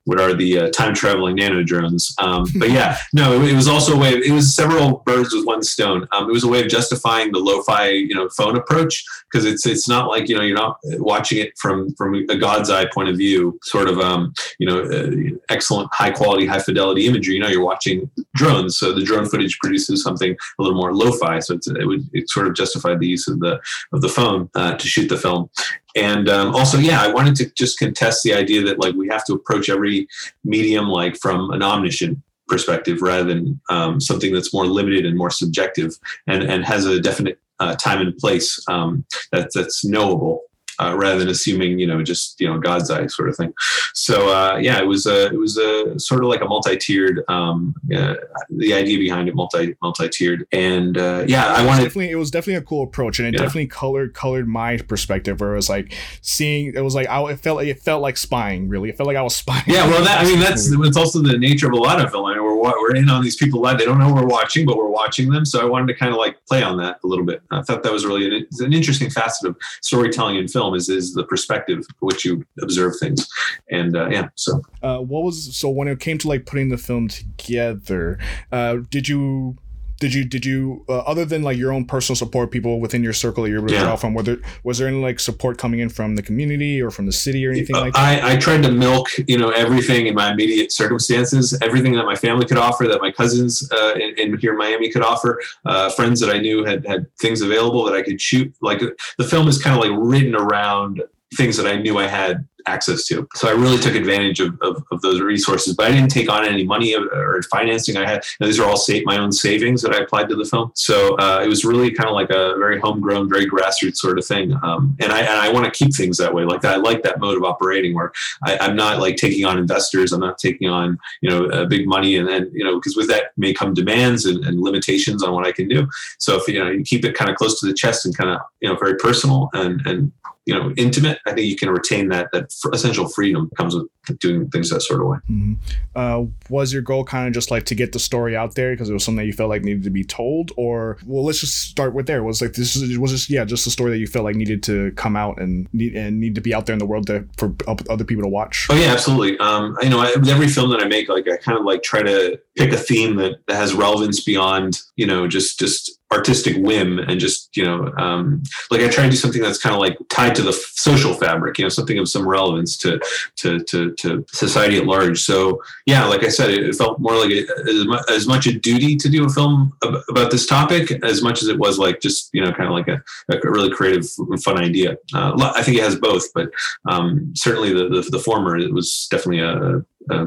[0.06, 2.14] what are the uh, time traveling nano drones.
[2.18, 4.14] Um, but yeah, no, it, it was also a way.
[4.14, 6.08] Of, It was several birds with one stone.
[6.12, 9.66] Um, it was a way of justifying the lo-fi you know phone approach because it's
[9.66, 13.08] it's not like you know you're not watching it from from a god's eye point
[13.08, 15.10] of view, sort of um, you know uh,
[15.48, 17.34] excellent high quality high fidelity imagery.
[17.34, 21.40] You know you're watching drones, so the drone footage produces something a little more lo-fi.
[21.40, 23.60] So it's, it would it sort of justified the use of the
[23.92, 25.50] of the phone uh, to shoot the film.
[25.96, 29.24] And um, also, yeah, I wanted to just contest the idea that like we have
[29.24, 30.06] to approach every
[30.44, 35.30] medium like from an omniscient perspective rather than um, something that's more limited and more
[35.30, 40.42] subjective and, and has a definite uh, time and place um, that, that's knowable.
[40.78, 43.52] Uh, rather than assuming, you know, just you know, God's eye sort of thing.
[43.94, 47.22] So uh, yeah, it was a it was a sort of like a multi-tiered.
[47.28, 48.14] Um, uh,
[48.50, 52.56] the idea behind it, multi multi-tiered, and uh, yeah, I wanted definitely it was definitely
[52.56, 53.38] a cool approach and it Yeah.
[53.44, 57.40] definitely colored colored my perspective where it was like seeing it was like I it
[57.40, 60.20] felt it felt like spying really it felt like I was spying Yeah, well, that
[60.20, 62.26] I mean, that's it's also the nature of a lot of film.
[62.26, 63.78] I mean, we're we're in on these people live.
[63.78, 65.44] They don't know we're watching, but we're watching them.
[65.44, 67.42] So I wanted to kind of like play on that a little bit.
[67.50, 71.14] I thought that was really an, an interesting facet of storytelling in film is is
[71.14, 73.28] the perspective which you observe things,
[73.70, 74.28] and uh, yeah.
[74.34, 78.18] So uh, what was so when it came to like putting the film together?
[78.52, 79.56] Uh, did you
[79.98, 83.12] did you did you uh, other than like your own personal support people within your
[83.12, 83.84] circle that you're able to Yeah.
[83.84, 87.06] draw from whether was there any like support coming in from the community or from
[87.06, 90.14] the city or anything like that I, I tried to milk, you know, everything in
[90.14, 94.38] my immediate circumstances, everything that my family could offer, that my cousins uh, in, in
[94.38, 97.94] here in Miami could offer, uh, friends that I knew had had things available that
[97.94, 98.54] I could shoot.
[98.60, 98.80] Like
[99.18, 101.02] the film is kind of like written around
[101.34, 103.26] things that I knew I had access to.
[103.34, 106.44] So I really took advantage of, of, of those resources, but I didn't take on
[106.44, 107.96] any money or, financing.
[107.96, 110.44] I had you know, these are all my own savings that I applied to the
[110.44, 110.72] film.
[110.74, 114.24] So uh, it was really kind of like a very homegrown, very grassroots sort of
[114.24, 114.54] thing.
[114.62, 116.44] Um, and I and I want to keep things that way.
[116.44, 118.12] Like that, I like that mode of operating where
[118.44, 120.12] I, I'm not like taking on investors.
[120.12, 123.08] I'm not taking on you know uh, big money, and then you know because with
[123.08, 125.86] that may come demands and, and limitations on what I can do.
[126.18, 128.30] So if you know you keep it kind of close to the chest and kind
[128.30, 130.12] of you know very personal and and
[130.46, 134.48] you know intimate, I think you can retain that that essential freedom comes with doing
[134.50, 135.18] things that sort of way.
[135.30, 135.56] Mhm.
[135.94, 138.88] uh, was your goal kind of just like to get the story out there because
[138.90, 141.70] it was something that you felt like needed to be told or well let's just
[141.70, 144.06] start with there was like this is was just yeah just a story that you
[144.06, 146.78] felt like needed to come out and need and need to be out there in
[146.78, 147.54] the world to, for
[147.88, 149.38] other people to watch Oh yeah, absolutely.
[149.38, 152.02] Um, you know, I, every film that I make, like I kind of like try
[152.02, 157.00] to pick a theme that, that has relevance beyond, you know, just just artistic whim
[157.00, 159.96] and just you know, um, like I try to do something that's kind of like
[160.08, 163.00] tied to the f- social fabric, you know, something of some relevance to
[163.36, 165.20] to to, to society at large.
[165.22, 168.52] So yeah, like I said, it, felt more like a, as, mu- as much a
[168.58, 172.00] duty to do a film ab- about this topic as much as it was like
[172.00, 173.02] just you know, kind of like a,
[173.34, 174.06] a really creative,
[174.42, 174.96] fun idea.
[175.14, 176.48] Uh, I think it has both, but
[176.88, 179.78] um, certainly the, the the former it was definitely a,
[180.14, 180.26] a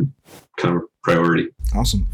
[0.57, 1.47] kind of priority.
[1.75, 2.07] awesome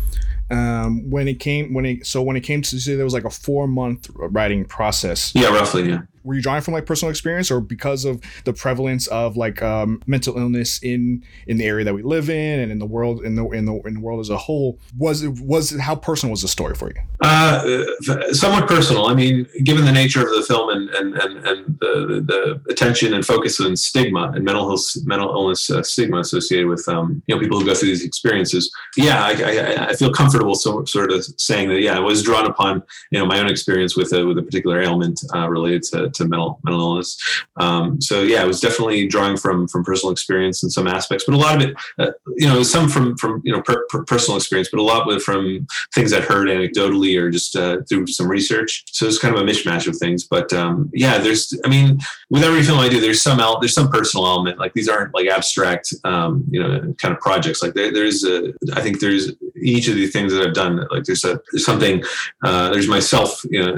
[0.51, 3.25] um when it came when it so when it came to say there was like
[3.25, 5.89] a four month writing process Yeah, roughly.
[5.89, 6.01] Yeah.
[6.25, 10.01] Were you drawing from like personal experience or because of the prevalence of like um,
[10.05, 13.35] mental illness in in the area that we live in and in the world in
[13.35, 16.31] the in the in the world as a whole was it was it how personal
[16.31, 17.85] was the story for you Uh,
[18.33, 19.07] somewhat personal.
[19.07, 23.13] I mean, given the nature of the film and and and, and the, the attention
[23.13, 27.35] and focus and stigma and mental health mental illness uh, stigma associated with um, you
[27.35, 28.71] know people who go through these experiences.
[28.97, 31.81] Yeah, I, I, I feel comfortable so, sort of saying that.
[31.81, 34.81] Yeah, I was drawn upon you know my own experience with a with a particular
[34.81, 37.17] ailment uh, related to, to mental mental illness.
[37.57, 41.35] Um, so yeah, I was definitely drawing from from personal experience in some aspects, but
[41.35, 44.37] a lot of it, uh, you know, some from from you know per, per personal
[44.37, 48.29] experience, but a lot with from things I'd heard anecdotally or just uh, through some
[48.29, 48.83] research.
[48.87, 50.23] So it's kind of a mishmash of things.
[50.23, 53.89] But um, yeah, there's, I mean, with every film I do, there's some there's some
[53.89, 54.59] personal element.
[54.59, 57.61] Like these aren't like abstract, um, you know, kind of projects.
[57.61, 60.87] Like there, there's, a, I think there's each of the things that I've done.
[60.91, 62.03] Like there's a there's something.
[62.43, 63.73] Uh, there's myself, you know,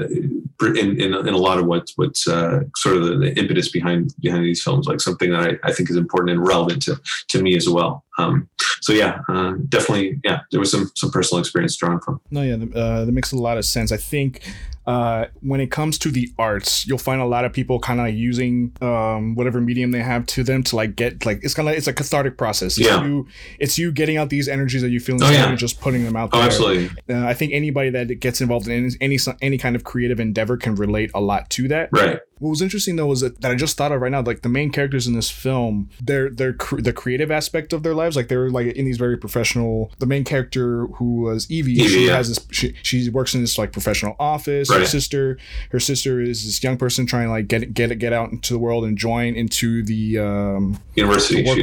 [0.60, 4.14] in in, in a lot of what's what's uh, sort of the, the impetus behind
[4.20, 4.86] behind these films.
[4.86, 8.04] Like something that I, I think is important and relevant to to me as well.
[8.18, 8.48] Um,
[8.80, 12.20] so yeah, uh, definitely, yeah, there was some some personal experience drawn from.
[12.30, 14.42] no yeah uh, that makes a lot of sense i think
[14.88, 18.08] uh, when it comes to the arts, you'll find a lot of people kind of
[18.14, 21.74] using um, whatever medium they have to them to like get like it's kind of
[21.74, 22.78] it's a cathartic process.
[22.78, 23.04] It's Yeah.
[23.04, 23.26] you,
[23.58, 25.48] it's you getting out these energies that you feel Oh, inside yeah.
[25.50, 26.46] and just putting them out Oh, there.
[26.46, 30.18] absolutely, Uh, I think anybody that gets involved in any, any any kind of creative
[30.20, 31.90] endeavor can relate a lot to that.
[31.92, 32.20] right.
[32.40, 34.48] What was interesting though was that, that I just thought of right now, like the
[34.48, 38.28] main characters in this film, they're they're cr- the creative aspect of their lives, like
[38.28, 39.90] they're like in these very professional.
[39.98, 42.14] The main character who was Evie, Evie, she yeah.
[42.16, 44.70] has this, she, she works in this like professional office.
[44.80, 45.38] Her sister,
[45.70, 48.58] her sister is this young person trying to like get get get out into the
[48.58, 51.44] world and join into the um University.
[51.44, 51.58] work,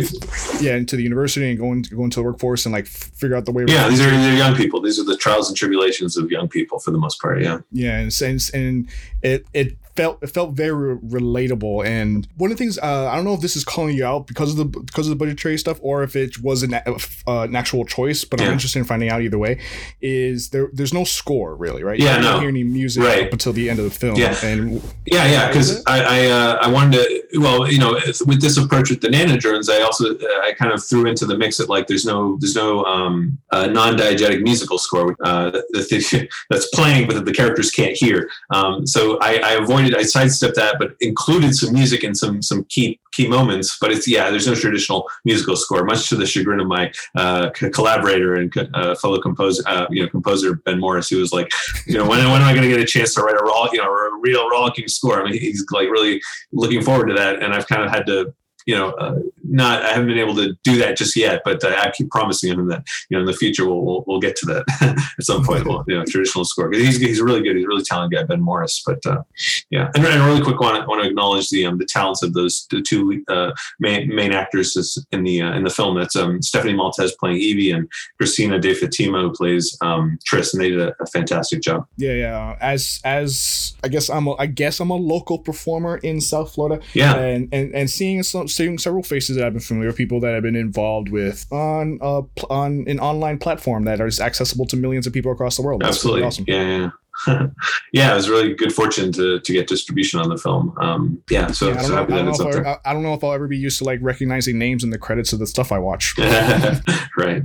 [0.61, 3.45] yeah into the university and go into go into the workforce and like figure out
[3.45, 3.65] the way.
[3.67, 4.81] Yeah, these are these are young people.
[4.81, 7.41] These are the trials and tribulations of young people for the most part.
[7.41, 7.59] Yeah.
[7.71, 8.89] Yeah, and and, and
[9.21, 11.85] it it felt it felt very relatable.
[11.85, 14.27] And one of the things uh, I don't know if this is calling you out
[14.27, 16.81] because of the because of the budgetary stuff or if it was an, uh,
[17.27, 19.59] an actual choice, but I'm interested in finding out either way.
[20.01, 21.99] Is there there's no score really, right?
[21.99, 22.39] Yeah, you don't no.
[22.39, 23.27] hear any music Right.
[23.27, 24.15] up until the end of the film.
[24.17, 24.35] Yeah.
[24.43, 25.83] and Yeah, yeah, because?
[25.85, 27.39] I I, uh, I wanted to.
[27.39, 27.93] Well, you know,
[28.25, 31.25] with this approach with the nano drones, I also uh, I kind of threw into
[31.25, 35.65] the mix that like there's no there's no um, uh, non-diegetic musical score uh, that,
[35.73, 38.29] that- that's playing, but that the characters can't hear.
[38.51, 42.63] Um, so I, I avoided I sidestepped that, but included some music and some some
[42.65, 43.77] key key moments.
[43.79, 47.49] But it's yeah, there's no traditional musical score, much to the chagrin of my uh,
[47.51, 51.49] collaborator and uh, fellow composer, uh, you know, composer Ben Morris, who was like,
[51.85, 53.67] you know, when, when am I going to get a chance to write a raw,
[53.71, 55.21] you know, a real rollicking score?
[55.21, 56.21] I mean, he's like really
[56.51, 58.33] looking forward to that, and I've kind of had to,
[58.65, 61.75] you know, uh, not I haven't been able to do that just yet, but uh,
[61.77, 64.45] I keep promising him that you know in the future we'll we'll, we'll get to
[64.47, 64.65] that
[65.17, 65.65] at some point.
[65.65, 66.71] We'll, you know, traditional score.
[66.71, 67.55] He's he's really good.
[67.55, 68.81] He's a really talented guy, Ben Morris.
[68.85, 69.21] But uh,
[69.69, 72.33] yeah, and, and really quick want to want to acknowledge the um, the talents of
[72.33, 75.97] those the two uh, main main actresses in the uh, in the film.
[75.97, 80.63] That's um, Stephanie Maltese playing Evie and Christina De Fatima who plays um, Tris, and
[80.63, 81.85] they did a, a fantastic job.
[81.97, 82.57] Yeah, yeah.
[82.59, 86.83] As as I guess I'm a, I guess I'm a local performer in South Florida.
[86.93, 90.19] Yeah, and and, and seeing some seeing several faces that I've been familiar with, people
[90.21, 94.77] that I've been involved with on uh on an online platform that is accessible to
[94.77, 95.81] millions of people across the world.
[95.81, 96.45] That's Absolutely, really awesome.
[96.47, 96.89] Yeah, yeah.
[97.93, 100.75] yeah, it was really good fortune to, to get distribution on the film.
[100.81, 102.79] Um, yeah, so, yeah, so happy that it's up there.
[102.85, 105.31] I don't know if I'll ever be used to like recognizing names in the credits
[105.31, 106.13] of the stuff I watch.
[107.17, 107.43] right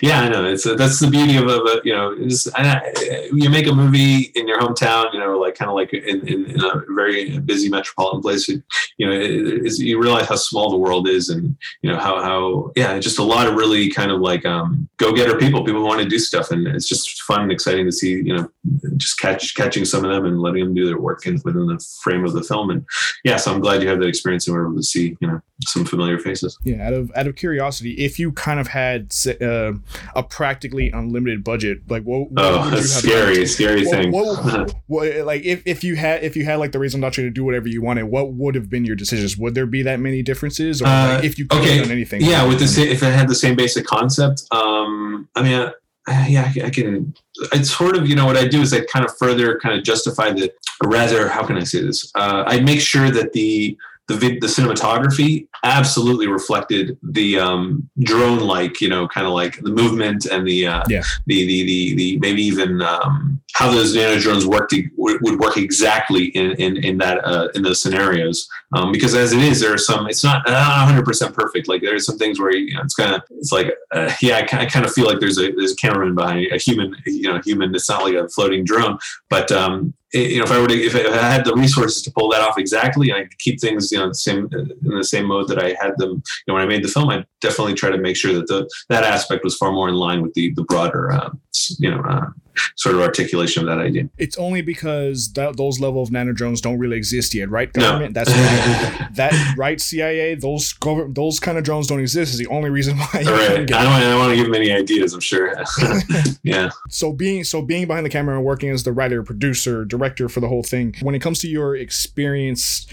[0.00, 0.44] yeah, I know.
[0.44, 2.92] It's a, that's the beauty of a you know, just, I,
[3.32, 6.46] you make a movie in your hometown, you know, like kind of like in, in,
[6.50, 8.48] in, a very busy metropolitan place.
[8.48, 8.62] You
[9.00, 12.98] know, it, you realize how small the world is, and you know how how yeah,
[12.98, 15.64] just a lot of really kind of like um, go get getter people.
[15.64, 18.12] People want to do stuff, and it's just fun and exciting to see.
[18.12, 18.48] You know,
[18.96, 21.84] just catch catching some of them and letting them do their work in, within the
[22.02, 22.70] frame of the film.
[22.70, 22.84] And
[23.24, 25.40] yeah, so I'm glad you had that experience and were able to see you know
[25.62, 26.58] some familiar faces.
[26.64, 29.12] Yeah, out of out of curiosity, if you kind of had.
[29.40, 29.72] Uh,
[30.14, 32.30] a practically unlimited budget, like what?
[32.30, 34.12] what oh, that's scary, scary what, thing.
[34.12, 37.30] What, what, like if, if you had if you had like the reason not to
[37.30, 39.36] do whatever you wanted, what would have been your decisions?
[39.36, 41.76] Would there be that many differences, or uh, like if you could okay.
[41.76, 42.22] have done anything?
[42.22, 44.91] Yeah, with the same, if it had the same basic concept, um,
[45.34, 45.72] I mean.
[46.08, 47.14] Uh, yeah, I can.
[47.52, 49.84] It's sort of you know what I do is I kind of further kind of
[49.84, 50.52] justify the,
[50.82, 52.10] rather, how can I say this?
[52.16, 58.80] Uh, I make sure that the the the cinematography absolutely reflected the um, drone like
[58.80, 61.02] you know kind of like the movement and the uh, yeah.
[61.26, 66.26] the, the the the maybe even um, how those nano drones worked would work exactly
[66.26, 68.48] in in, in that uh, in those scenarios.
[68.74, 71.68] Um, because as it is there are some it's not 100% perfect.
[71.68, 74.62] Like there's some things where you know, it's kind of it's like uh, yeah I,
[74.62, 77.40] I kind of feel like there's a there's a cameraman behind a human you know
[77.44, 77.74] human.
[77.74, 78.98] It's not like a floating drone.
[79.30, 82.28] But um, you know, if I were to, if I had the resources to pull
[82.30, 85.26] that off exactly, and I could keep things, you know, the same in the same
[85.26, 87.90] mode that I had them, you know, when I made the film, I definitely try
[87.90, 90.64] to make sure that the that aspect was far more in line with the the
[90.64, 91.30] broader, uh,
[91.78, 92.26] you know, uh,
[92.76, 94.08] sort of articulation of that idea.
[94.18, 97.72] It's only because that, those level of nano drones don't really exist yet, right?
[97.72, 98.14] Government.
[98.14, 98.24] No.
[98.24, 98.30] That's
[99.16, 99.80] that right.
[99.80, 100.34] CIA.
[100.34, 101.14] Those government.
[101.14, 102.32] Those kind of drones don't exist.
[102.32, 103.08] Is the only reason why.
[103.14, 103.24] right.
[103.24, 103.72] I don't.
[103.72, 105.14] I don't want to give them any ideas.
[105.14, 105.54] I'm sure.
[106.42, 106.70] yeah.
[106.88, 110.40] So being so being behind the camera and working as the writer, producer, director for
[110.40, 110.94] the whole thing.
[111.02, 112.86] When it comes to your experience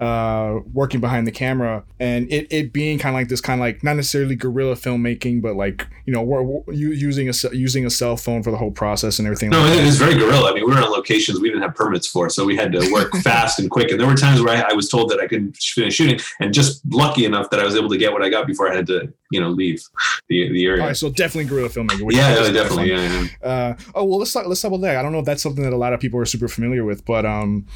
[0.00, 3.64] uh, working behind the camera and it, it being kind of like this kind of
[3.64, 7.90] like not necessarily guerrilla filmmaking but like you know we're, we're using a using a
[7.90, 8.72] cell phone for the whole
[9.04, 10.50] process and everything no like it was very guerrilla.
[10.50, 12.92] I mean we were on locations we didn't have permits for so we had to
[12.92, 13.90] work fast and quick.
[13.90, 16.52] And there were times where I, I, was told that i couldn't finish shooting and
[16.52, 18.86] just lucky enough that i was able to get what i got before i had
[18.86, 19.82] to you know leave
[20.28, 20.82] the, the area.
[20.82, 23.48] All right so definitely guerrilla filmmaking yeah, yeah definitely yeah, yeah.
[23.48, 24.96] Uh, oh well let's talk let's talk about that.
[24.96, 27.04] I don't know if that's something that a lot of people are super familiar with
[27.04, 27.66] but um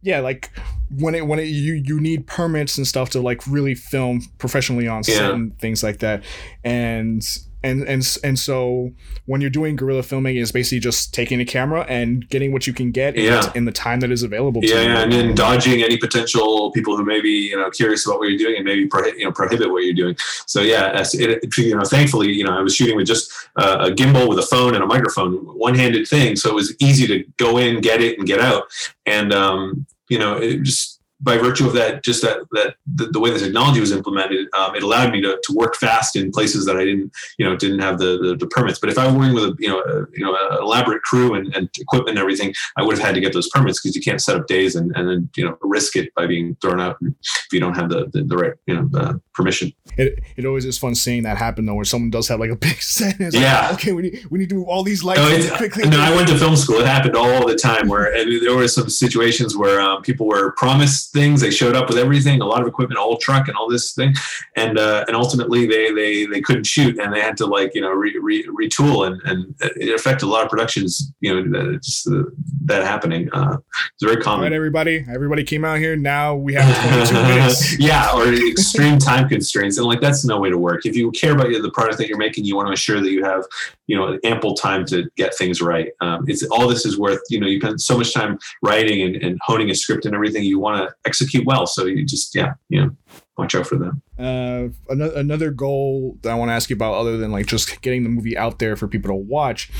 [0.00, 0.52] yeah, like
[0.96, 4.86] when it when it you you need permits and stuff to like really film professionally
[4.86, 5.34] on set yeah.
[5.34, 6.22] and things like that,
[6.62, 7.26] and
[7.62, 8.92] and and and so
[9.26, 12.72] when you're doing guerrilla filming is basically just taking a camera and getting what you
[12.72, 13.50] can get yeah.
[13.54, 17.04] in, the time that is available yeah, yeah and then dodging any potential people who
[17.04, 19.70] may be you know curious about what you're doing and maybe prohi- you know prohibit
[19.70, 20.16] what you're doing.
[20.46, 23.90] So yeah it, you know thankfully you know i was shooting with just uh, a
[23.90, 27.58] gimbal with a phone and a microphone one-handed thing so it was easy to go
[27.58, 28.64] in get it and get out.
[29.06, 33.20] And um, you know it just by virtue of that, just that that the, the
[33.20, 36.64] way the technology was implemented, um, it allowed me to, to work fast in places
[36.66, 38.78] that I didn't, you know, didn't have the, the, the permits.
[38.78, 41.34] But if I were working with a, you know, a, you know, an elaborate crew
[41.34, 44.02] and, and equipment and everything, I would have had to get those permits because you
[44.02, 46.96] can't set up days and, and then you know risk it by being thrown out
[47.02, 49.72] if you don't have the, the, the right you know uh, permission.
[49.96, 52.56] It, it always is fun seeing that happen though, where someone does have like a
[52.56, 53.16] big set.
[53.32, 53.62] yeah.
[53.62, 55.88] Like, okay, we need we need to move all these lights no, quickly.
[55.88, 56.80] No, I went to film school.
[56.80, 61.07] It happened all the time where there were some situations where um, people were promised
[61.08, 63.92] things, they showed up with everything, a lot of equipment, old truck and all this
[63.92, 64.14] thing,
[64.56, 67.80] and uh, and ultimately they they they couldn't shoot and they had to like you
[67.80, 71.12] know re, re, retool and and it affected a lot of productions.
[71.20, 72.24] You know, just uh,
[72.64, 73.28] that happening.
[73.32, 73.58] Uh,
[73.94, 74.38] it's very common.
[74.38, 75.96] All right, everybody, everybody came out here.
[75.96, 77.78] Now we have 22 minutes.
[77.78, 80.86] yeah, or extreme time constraints, and like that's no way to work.
[80.86, 83.24] If you care about the product that you're making, you want to ensure that you
[83.24, 83.44] have
[83.88, 85.88] you know ample time to get things right.
[86.00, 87.20] Um, it's all this is worth.
[87.30, 90.44] You know, you spend so much time writing and, and honing a script and everything.
[90.44, 91.66] You want to execute well.
[91.66, 92.90] So you just yeah, you know,
[93.36, 94.02] watch out for them.
[94.18, 97.80] Uh, another another goal that I want to ask you about, other than like just
[97.80, 99.70] getting the movie out there for people to watch,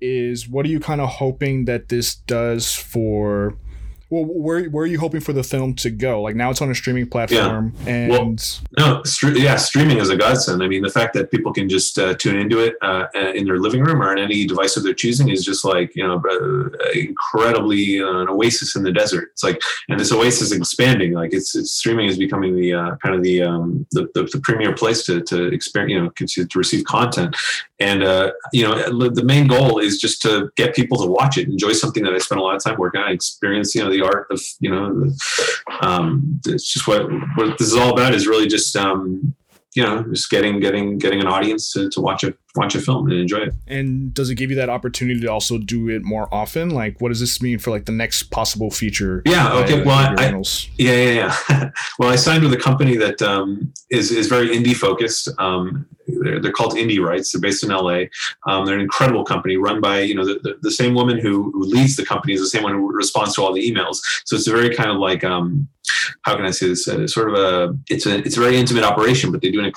[0.00, 3.56] is what are you kind of hoping that this does for
[4.10, 6.22] well, where where are you hoping for the film to go?
[6.22, 7.92] Like now it's on a streaming platform, yeah.
[7.92, 8.36] and well,
[8.78, 10.62] no, st- yeah, streaming is a godsend.
[10.62, 13.58] I mean, the fact that people can just uh, tune into it uh, in their
[13.58, 16.90] living room or on any device of their choosing is just like you know uh,
[16.94, 19.30] incredibly uh, an oasis in the desert.
[19.32, 21.14] It's like, and this oasis is expanding.
[21.14, 24.40] Like it's, it's streaming is becoming the uh, kind of the, um, the, the the
[24.40, 27.36] premier place to to experience you know to receive content.
[27.84, 31.48] And uh, you know, the main goal is just to get people to watch it,
[31.48, 34.00] enjoy something that I spent a lot of time working on, experience you know the
[34.00, 35.12] art of you know.
[35.82, 37.02] Um, it's just what
[37.36, 39.34] what this is all about is really just um,
[39.74, 43.10] you know just getting getting getting an audience to, to watch a watch a film
[43.10, 46.32] and enjoy it and does it give you that opportunity to also do it more
[46.32, 50.14] often like what does this mean for like the next possible feature yeah okay well
[50.18, 50.42] I,
[50.76, 54.76] yeah yeah yeah well i signed with a company that um, is is very indie
[54.76, 57.32] focused um, they're, they're called Indie Rights.
[57.32, 58.04] They're based in LA.
[58.46, 61.50] Um, they're an incredible company run by you know the, the, the, same woman who,
[61.52, 64.00] who leads the company is the same one who responds to all the emails.
[64.24, 65.68] So it's a very kind of like um,
[66.22, 66.88] how can I say this?
[66.88, 69.72] Uh, sort of a it's a it's a very intimate operation, but they do an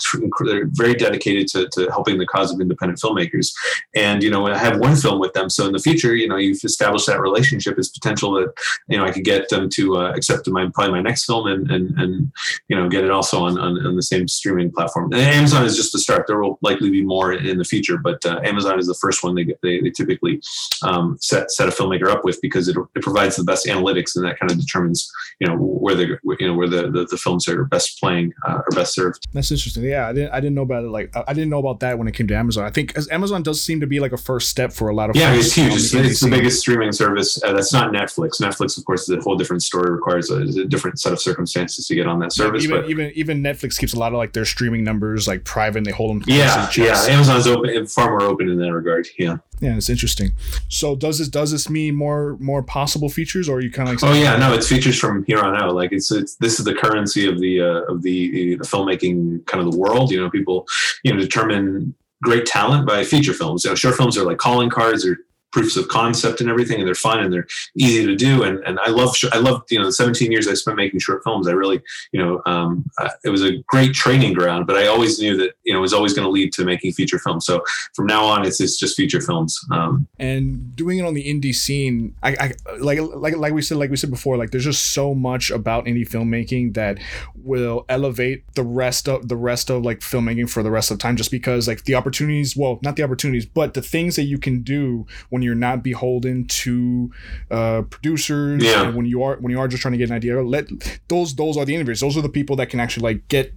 [0.45, 3.53] they're very dedicated to, to helping the cause of independent filmmakers.
[3.95, 6.37] And you know, I have one film with them, so in the future, you know,
[6.37, 8.53] you've established that relationship as potential that
[8.87, 11.69] you know I could get them to uh, accept my probably my next film and
[11.69, 12.31] and and
[12.69, 15.11] you know get it also on on, on the same streaming platform.
[15.11, 16.25] And Amazon is just the start.
[16.27, 19.35] There will likely be more in the future, but uh, Amazon is the first one
[19.35, 20.41] they they, they typically
[20.83, 24.25] um, set set a filmmaker up with because it, it provides the best analytics and
[24.25, 27.47] that kind of determines you know where the you know where the, the, the films
[27.47, 29.27] are best playing uh, are best served.
[29.33, 29.83] That's interesting.
[29.83, 30.89] Yeah, I didn't I didn't know about it.
[30.89, 32.65] Like I didn't know about that when it came to Amazon.
[32.65, 35.15] I think Amazon does seem to be like a first step for a lot of
[35.15, 35.73] yeah, it's huge.
[35.73, 37.41] It's, it's the biggest streaming service.
[37.43, 38.41] Uh, that's not Netflix.
[38.41, 39.91] Netflix, of course, is a whole different story.
[39.91, 42.63] Requires a, a different set of circumstances to get on that service.
[42.63, 45.43] Yeah, even, but even even Netflix keeps a lot of like their streaming numbers like
[45.43, 45.79] private.
[45.79, 46.23] and They hold them.
[46.27, 47.01] Yeah, yeah.
[47.07, 49.07] Amazon's open, far more open in that regard.
[49.17, 49.37] Yeah.
[49.59, 50.33] Yeah, it's interesting.
[50.69, 54.01] So does this does this mean more more possible features, or are you kind of
[54.01, 54.11] like?
[54.11, 55.73] Oh yeah, no, it's features from here on out.
[55.73, 59.65] Like it's it's this is the currency of the uh, of the the filmmaking kind
[59.65, 60.11] of the world.
[60.11, 60.67] You know, people
[61.03, 63.63] you know determine great talent by feature films.
[63.63, 65.17] You know, short films are like calling cards or
[65.51, 68.43] proofs of concept and everything, and they're fun and they're easy to do.
[68.43, 71.23] And and I love I love you know the 17 years I spent making short
[71.23, 71.47] films.
[71.47, 71.81] I really
[72.11, 74.67] you know um, uh, it was a great training ground.
[74.67, 76.93] But I always knew that you know it was always going to lead to making
[76.93, 77.45] feature films.
[77.45, 77.63] So
[77.95, 79.59] from now on, it's it's just feature films.
[79.71, 83.77] Um, and doing it on the indie scene, I, I like like like we said
[83.77, 86.99] like we said before, like there's just so much about indie filmmaking that
[87.35, 91.15] will elevate the rest of the rest of like filmmaking for the rest of time.
[91.15, 94.61] Just because like the opportunities, well, not the opportunities, but the things that you can
[94.61, 97.11] do when you're not beholden to
[97.51, 98.63] uh, producers.
[98.63, 98.89] Yeah.
[98.89, 100.67] when you are when you are just trying to get an idea, let
[101.07, 102.01] those those are the innovators.
[102.01, 103.53] Those are the people that can actually like get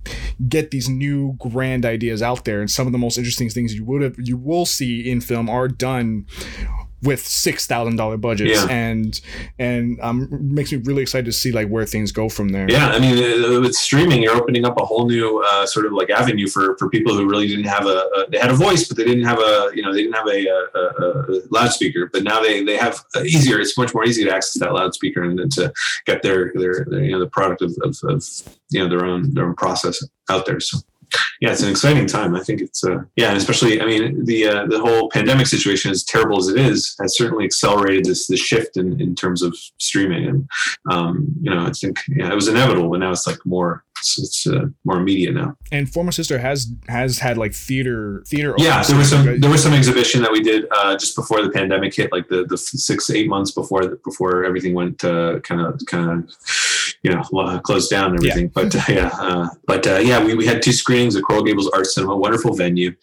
[0.48, 2.60] get these new grand ideas out there.
[2.60, 5.48] And some of the most interesting things you would have you will see in film
[5.48, 6.26] are done
[7.02, 8.66] with six thousand dollar budgets, yeah.
[8.70, 9.20] and
[9.58, 12.70] and um, makes me really excited to see like where things go from there.
[12.70, 15.92] Yeah, I mean, uh, with streaming, you're opening up a whole new uh, sort of
[15.92, 18.86] like avenue for for people who really didn't have a, a, they had a voice,
[18.86, 20.80] but they didn't have a you know they didn't have a, a,
[21.34, 23.60] a loudspeaker, but now they they have easier.
[23.60, 25.72] It's much more easy to access that loudspeaker and then to
[26.06, 28.24] get their, their, their you know the product of, of, of
[28.70, 30.60] you know their own their own process out there.
[30.60, 30.78] So
[31.40, 32.34] yeah, it's an exciting time.
[32.34, 35.90] I think it's uh, yeah, and especially I mean the uh, the whole pandemic situation,
[35.90, 39.56] as terrible as it is, has certainly accelerated this this shift in, in terms of
[39.78, 40.26] streaming.
[40.26, 40.48] And
[40.90, 44.18] um, you know, I think yeah, it was inevitable, but now it's like more it's,
[44.18, 45.56] it's uh, more immediate now.
[45.70, 48.54] And For My Sister has has had like theater theater.
[48.58, 51.50] Yeah, there was some there was some exhibition that we did uh, just before the
[51.50, 56.10] pandemic hit, like the the six eight months before before everything went kind of kind
[56.10, 56.30] of
[57.02, 58.44] you know closed down and everything.
[58.44, 58.50] Yeah.
[58.54, 61.68] But uh, yeah, uh, but uh, yeah, we, we had two screenings at Coral Gables
[61.70, 62.94] Art Cinema, wonderful venue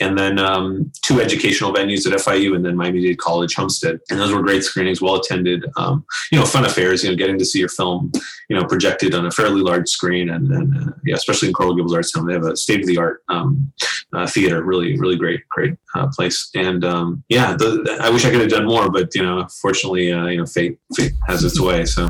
[0.00, 3.98] and then um, two educational venues at FIU and then Miami Dade College Homestead.
[4.10, 7.38] And those were great screenings, well attended, um, you know, fun affairs, you know, getting
[7.38, 8.12] to see your film,
[8.50, 10.28] you know, projected on a fairly large screen.
[10.28, 12.86] And, and uh, yeah, especially in Coral Gables Arts Center, they have a state of
[12.86, 13.72] the art um,
[14.12, 16.50] uh, theater, really, really great, great uh, place.
[16.54, 20.12] And um, yeah, the, I wish I could have done more, but, you know, fortunately,
[20.12, 21.86] uh, you know, fate, fate has its way.
[21.86, 22.08] So,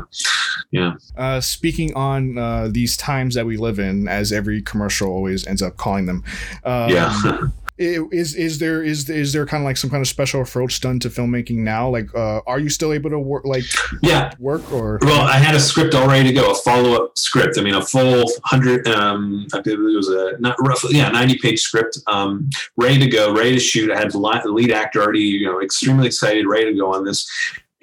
[0.71, 0.93] yeah.
[1.27, 5.61] Uh, speaking on uh, these times that we live in, as every commercial always ends
[5.61, 6.23] up calling them.
[6.63, 7.39] Um, yeah.
[7.77, 10.99] is is there is is there kind of like some kind of special approach done
[10.99, 11.89] to filmmaking now?
[11.89, 13.65] Like uh, are you still able to work like
[14.01, 14.31] yeah.
[14.39, 14.97] work or?
[15.01, 17.59] Well i had a script all ready to go a follow-up script.
[17.59, 21.37] I mean a full 100 um i believe it was a not roughly yeah 90
[21.37, 23.91] page script um ready to go ready to shoot.
[23.91, 27.29] I had the lead actor already you know extremely excited ready to go on this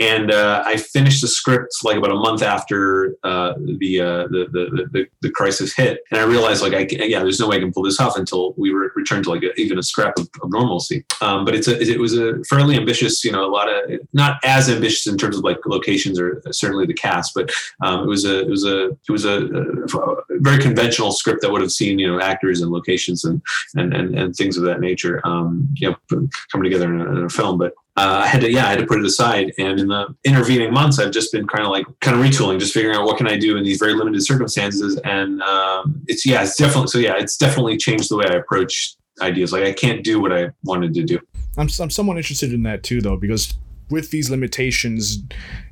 [0.01, 4.47] and uh, I finished the script like about a month after uh, the, uh, the,
[4.51, 7.61] the, the the crisis hit, and I realized like I yeah, there's no way I
[7.61, 10.29] can pull this off until we re- return to like a, even a scrap of,
[10.43, 11.05] of normalcy.
[11.21, 14.39] Um, but it's a it was a fairly ambitious, you know, a lot of not
[14.45, 18.25] as ambitious in terms of like locations or certainly the cast, but um, it was
[18.25, 22.01] a it was a it was a, a, very conventional script that would have seen
[22.01, 23.41] you know actors and locations and
[23.77, 27.25] and and, and things of that nature, um, you know, coming together in a, in
[27.25, 29.53] a film, but uh, I had to, yeah, I had to put it aside.
[29.59, 32.75] And in the intervening months, I've just been kind of like, kind of retooling, just
[32.75, 35.01] figuring out what can I do in these very limited circumstances.
[35.05, 38.97] And um, it's, yeah, it's definitely, so yeah, it's definitely changed the way I approach
[39.23, 39.53] ideas.
[39.53, 41.21] Like I can't do what I wanted to do.
[41.57, 43.55] I'm, I'm somewhat interested in that too, though, because
[43.91, 45.23] with these limitations,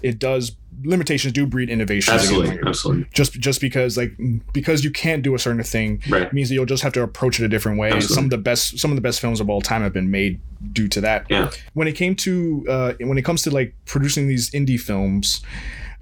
[0.02, 2.14] it does limitations do breed innovation.
[2.14, 3.06] Absolutely, absolutely.
[3.14, 4.12] Just just because like
[4.52, 6.32] because you can't do a certain thing right.
[6.32, 7.90] means that you'll just have to approach it a different way.
[7.90, 8.14] Absolutely.
[8.14, 10.40] Some of the best some of the best films of all time have been made
[10.72, 11.26] due to that.
[11.28, 11.50] Yeah.
[11.74, 15.42] When it came to uh, when it comes to like producing these indie films,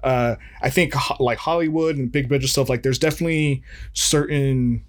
[0.03, 4.83] uh, I think ho- like Hollywood and big budget stuff, like there's definitely certain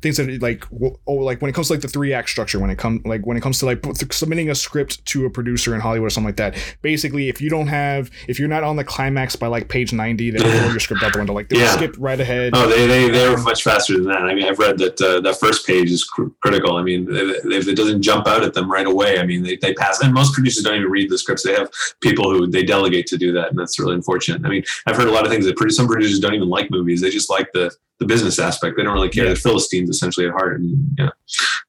[0.00, 0.64] things that like
[1.06, 3.24] oh like when it comes to like the three act structure when it comes like
[3.24, 6.28] when it comes to like submitting a script to a producer in Hollywood or something
[6.28, 9.68] like that basically if you don't have if you're not on the climax by like
[9.68, 11.32] page 90 they throw your script out the window.
[11.32, 11.70] Like they yeah.
[11.76, 12.52] skip right ahead.
[12.54, 14.22] Oh they they they're um, much faster than that.
[14.22, 16.76] I mean I've read that uh, that first page is cr- critical.
[16.76, 19.74] I mean if it doesn't jump out at them right away I mean they, they
[19.74, 20.00] pass.
[20.00, 21.44] And most producers don't even read the scripts.
[21.44, 24.44] They have people who they delegate to do that and that's really unfortunate.
[24.44, 27.00] I mean I've heard a lot of things that some producers don't even like movies.
[27.00, 27.70] They just like the
[28.02, 28.76] the business aspect.
[28.76, 29.24] They don't really care.
[29.24, 29.30] Yeah.
[29.30, 30.60] They're Philistines essentially at heart.
[30.60, 31.10] And, yeah.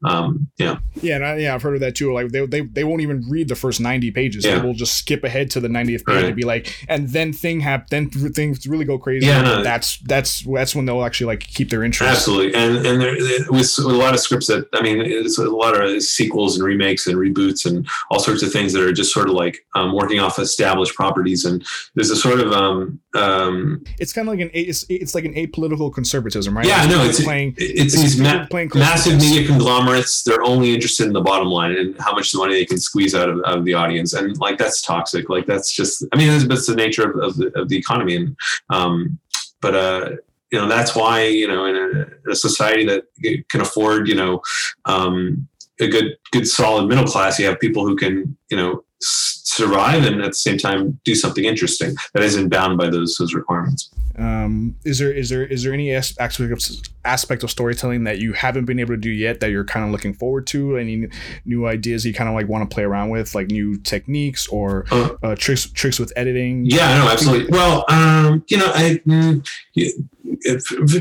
[0.05, 0.77] Um, yeah.
[1.01, 1.15] Yeah.
[1.15, 1.55] And I, yeah.
[1.55, 2.13] I've heard of that too.
[2.13, 4.45] Like they, they, they won't even read the first 90 pages.
[4.45, 4.59] Yeah.
[4.59, 6.25] They will just skip ahead to the 90th page right.
[6.25, 9.27] and be like, and then thing happen, then things really go crazy.
[9.27, 9.41] Yeah.
[9.41, 12.11] No, that's, that's, that's when they'll actually like keep their interest.
[12.11, 12.53] Absolutely.
[12.55, 13.13] And, and there,
[13.49, 16.65] with, with a lot of scripts that, I mean, it's a lot of sequels and
[16.65, 19.93] remakes and reboots and all sorts of things that are just sort of like um,
[19.93, 21.45] working off established properties.
[21.45, 25.25] And there's a sort of, um, um, it's kind of like an, it's, it's like
[25.25, 26.65] an apolitical conservatism, right?
[26.65, 27.55] Yeah, no, it's playing.
[27.57, 29.92] It's, it's these ma- massive media conglomerates.
[30.25, 33.29] They're only interested in the bottom line and how much money they can squeeze out
[33.29, 35.29] of, out of the audience, and like that's toxic.
[35.29, 36.05] Like that's just.
[36.13, 38.35] I mean, that's the nature of, of, the, of the economy, and
[38.69, 39.19] um,
[39.61, 40.09] but uh,
[40.51, 43.03] you know that's why you know in a, a society that
[43.49, 44.41] can afford you know
[44.85, 45.47] um,
[45.79, 50.21] a good good solid middle class, you have people who can you know survive and
[50.21, 53.89] at the same time do something interesting that isn't bound by those those requirements.
[54.17, 56.61] Um, is there is there is there any aspect of
[57.03, 59.91] aspect of storytelling that you haven't been able to do yet that you're kind of
[59.91, 60.77] looking forward to?
[60.77, 61.07] Any
[61.45, 64.85] new ideas you kind of like want to play around with, like new techniques or
[64.91, 66.65] uh, uh, tricks tricks with editing?
[66.65, 67.49] Yeah, no, absolutely.
[67.49, 69.01] Well, um, you know, I.
[69.07, 69.47] Mm,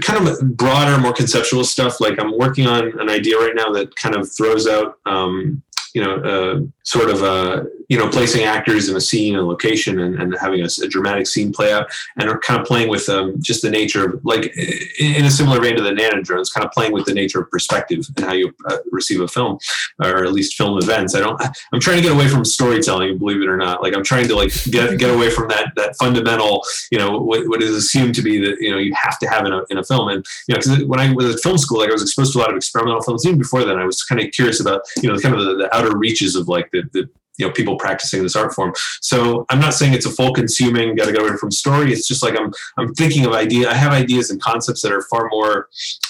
[0.02, 2.00] kind of broader, more conceptual stuff.
[2.00, 5.62] Like I'm working on an idea right now that kind of throws out um,
[5.94, 10.00] you know, uh, sort of, uh, you know, placing actors in a scene and location
[10.00, 11.86] and, and having a, a, dramatic scene play out
[12.18, 14.56] and are kind of playing with um, just the nature of, like,
[14.98, 17.50] in a similar vein to the nano drones, kind of playing with the nature of
[17.50, 19.58] perspective and how you uh, receive a film
[20.02, 21.14] or at least film events.
[21.14, 21.40] I don't,
[21.72, 23.82] I'm trying to get away from storytelling, believe it or not.
[23.82, 27.46] Like, I'm trying to, like, get, get away from that, that fundamental, you know, what,
[27.48, 29.78] what is assumed to be that, you know, you have to have in a, in
[29.78, 30.08] a film.
[30.08, 32.38] And, you know, because when I was at film school, like, I was exposed to
[32.38, 33.26] a lot of experimental films.
[33.26, 35.74] Even before then, I was kind of curious about, you know, kind of the, the
[35.82, 37.08] outer reaches of like the, the
[37.38, 38.72] you know people practicing this art form.
[39.00, 41.92] So i'm not saying it's a full consuming got to go away from story.
[41.92, 45.02] It's just like i'm i'm thinking of idea i have ideas and concepts that are
[45.02, 45.68] far more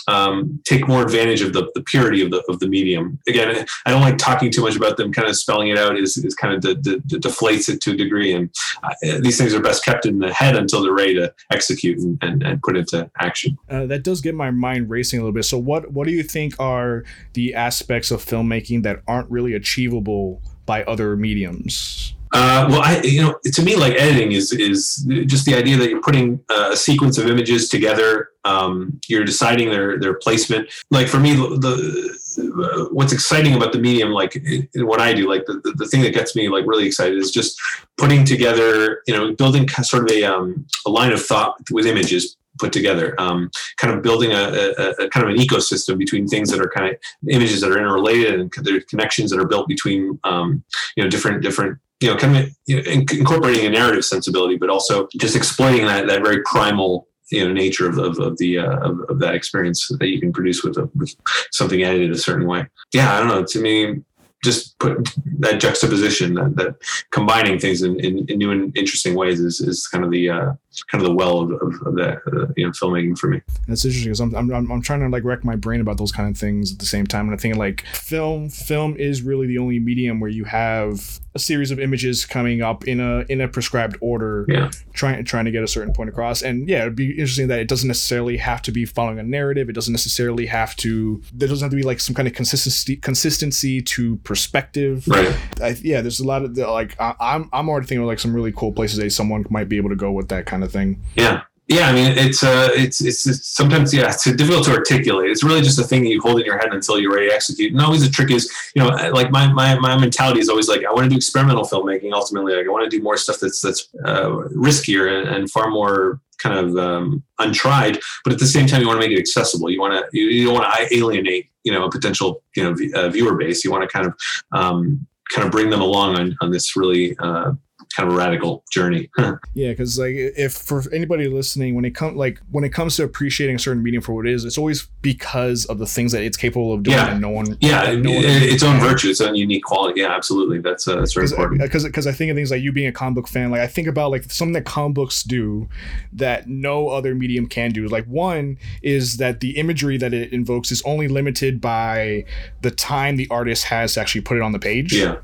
[0.09, 3.18] um, take more advantage of the, the purity of the of the medium.
[3.29, 6.16] Again i don't like talking too much about them kind of spelling it out is,
[6.18, 8.33] is kind of de, de, de deflates it to a degree.
[8.33, 8.51] And
[8.83, 12.18] uh, these things are best kept in the head until they're ready to execute and,
[12.23, 13.59] and, and put into action.
[13.68, 15.45] Uh, that does get my mind racing a little bit.
[15.45, 17.05] So what what do you think are
[17.35, 22.14] the aspects of filmmaking that aren't really achievable by other mediums?
[22.34, 25.90] Uh, well, I, you know, to me, like editing is is just the idea that
[25.90, 28.30] you're putting uh, a sequence of images together.
[28.44, 30.70] Um, you're deciding their their placement.
[30.90, 34.42] Like for me, the uh, what's exciting about the medium, like
[34.76, 37.30] what I do, like the, the, the, thing that gets me like really excited is
[37.30, 37.60] just
[37.98, 42.38] putting together, you know, building sort of a um, a line of thought with images,
[42.62, 43.20] put together.
[43.20, 44.42] Um, kind of building a,
[44.78, 46.96] a, a, kind of an ecosystem between things that are kind of
[47.28, 50.62] images that are interrelated and there are connections that are built between um,
[50.96, 54.70] you know different different you know kind of you know, incorporating a narrative sensibility, but
[54.70, 58.76] also just exploiting that that very primal you know nature of, of, of the uh,
[58.88, 61.14] of, of, that experience that you can produce with, a, with
[61.50, 62.66] something edited a certain way.
[62.92, 63.44] Yeah, I don't know.
[63.44, 64.02] To me,
[64.44, 65.08] just put
[65.38, 66.74] that juxtaposition, that, that
[67.10, 70.52] combining things in, in, in, new and interesting ways is, is kind of the uh,
[70.91, 73.41] kind of the well of, of, of that uh, you know filmmaking for me.
[73.68, 76.29] That's interesting because I'm, I'm I'm trying to like wreck my brain about those kind
[76.31, 79.59] of things at the same time, and I think like film film is really the
[79.59, 83.49] only medium where you have a series of images coming up in a in a
[83.49, 84.70] prescribed order, Yeah.
[84.93, 86.43] trying trying to get a certain point across.
[86.43, 89.68] And yeah, it'd be interesting that it doesn't necessarily have to be following a narrative.
[89.70, 91.23] It doesn't necessarily have to.
[91.33, 95.07] There doesn't have to be like some kind of consistency consistency to perspective.
[95.09, 95.37] Right.
[95.62, 98.35] I, yeah, there's a lot of like I, I'm I'm already thinking of like some
[98.35, 101.02] really cool places that someone might be able to go with that kind of thing.
[101.16, 101.42] Yeah.
[101.68, 105.30] Yeah, I mean, it's uh, it's it's it's sometimes yeah, it's difficult to articulate.
[105.30, 107.34] It's really just a thing that you hold in your head until you're ready to
[107.34, 107.72] execute.
[107.72, 110.84] And always the trick is, you know, like my my my mentality is always like
[110.84, 112.12] I want to do experimental filmmaking.
[112.12, 115.70] Ultimately, like I want to do more stuff that's that's uh, riskier and, and far
[115.70, 118.00] more kind of um, untried.
[118.24, 119.70] But at the same time, you want to make it accessible.
[119.70, 122.74] You want to you, you don't want to alienate you know a potential you know
[122.74, 123.64] v- uh, viewer base.
[123.64, 124.14] You want to kind of
[124.50, 127.16] um, kind of bring them along on on this really.
[127.18, 127.52] Uh,
[127.93, 129.11] kind of a radical journey
[129.55, 133.05] Yeah, because like if for anybody listening, when it comes like when it comes to
[133.05, 136.22] appreciating a certain medium for what it is, it's always because of the things that
[136.22, 137.12] it's capable of doing, Yeah.
[137.12, 137.57] and no one.
[137.61, 140.97] yeah no one it- its own virtue its own unique quality yeah absolutely that's uh,
[140.97, 143.28] that's very important because because I think of things like you being a comic book
[143.28, 145.68] fan, like I think about like something that comic books do
[146.12, 147.86] that no other medium can do.
[147.88, 152.24] Like one is that the imagery that it invokes is only limited by
[152.62, 154.93] the time the artist has to actually put it on the page.
[154.95, 155.16] yeah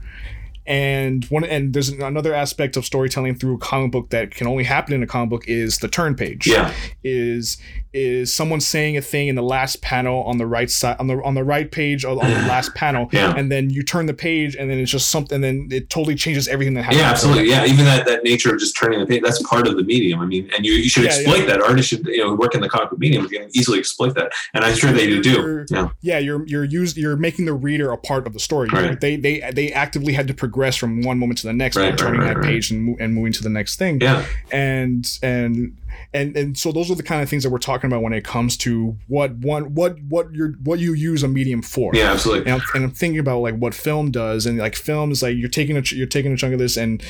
[0.68, 4.64] And one and there's another aspect of storytelling through a comic book that can only
[4.64, 6.46] happen in a comic book is the turn page.
[6.46, 7.56] yeah Is
[7.92, 11.22] is someone saying a thing in the last panel on the right side on the
[11.24, 13.34] on the right page on the last panel Yeah.
[13.36, 16.14] and then you turn the page and then it's just something and then it totally
[16.14, 17.00] changes everything that happens.
[17.00, 17.48] Yeah, absolutely.
[17.50, 20.20] Yeah, even that, that nature of just turning the page, that's part of the medium.
[20.20, 21.46] I mean, and you, you should Yeah, exploit yeah.
[21.46, 21.62] that.
[21.62, 24.32] Artists should, you know, work in the comic book medium, you can easily exploit that.
[24.54, 25.30] And I'm sure they do.
[25.30, 25.88] You're- Yeah.
[26.00, 28.68] Yeah, you're you're used you're making the reader a part of the story.
[28.72, 29.00] Right.
[29.00, 31.88] They they they actively had to progress from one moment to the next by Right,
[31.90, 34.00] right, turning that page and, and moving to the next thing.
[34.00, 34.24] Yeah.
[34.52, 35.76] and and
[36.14, 38.24] and and so those are the kind of things that we're talking about when it
[38.24, 41.94] comes to what one what what you're what you use a medium for.
[41.94, 42.50] Yeah, absolutely.
[42.50, 45.36] And I'm, and I'm thinking about like what film does, and like film is like
[45.36, 47.02] you're taking a ch- you're taking a chunk of this, and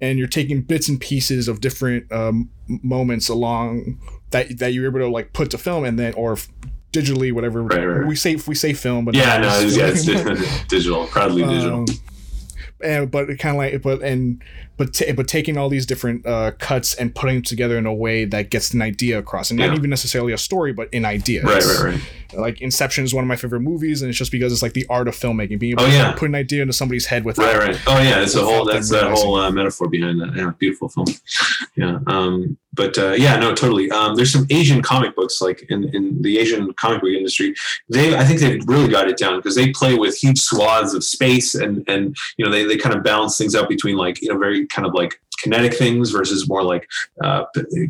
[0.00, 4.00] and you're taking bits and pieces of different um, moments along
[4.30, 6.36] that that you're able to like put to film, and then or
[6.92, 9.86] digitally whatever Right, right, we say if we say film, but Yeah, no, it's, yeah,
[9.86, 11.80] it's digital, proudly digital.
[11.80, 11.86] um,
[12.82, 14.42] and but kind of like but and
[14.76, 17.94] but ta but taking all these different uh, cuts and putting them together in a
[17.94, 21.42] way that gets an idea across, and not even necessarily a story, but an idea.
[21.42, 22.00] right, right, right.
[22.34, 24.86] Like Inception is one of my favorite movies, and it's just because it's like the
[24.90, 26.12] art of filmmaking, being able Oh, to yeah.
[26.12, 27.44] put an idea into somebody's head without.
[27.56, 27.80] Right, right.
[27.86, 28.22] Oh, yeah.
[28.22, 28.64] It's a whole.
[28.64, 30.34] That's that whole uh, metaphor behind that.
[30.34, 31.06] Yeah, beautiful film.
[31.76, 31.98] Yeah.
[32.08, 33.88] Um, but uh, yeah, no, totally.
[33.92, 37.54] Um, there's some Asian comic books, like in, in the Asian comic book industry.
[37.88, 41.04] They, I think they've really got it down because they play with huge swaths of
[41.04, 44.28] space, and and you know they they kind of balance things out between like you
[44.28, 46.88] know very kind of like kinetic things versus more like
[47.22, 47.44] uh,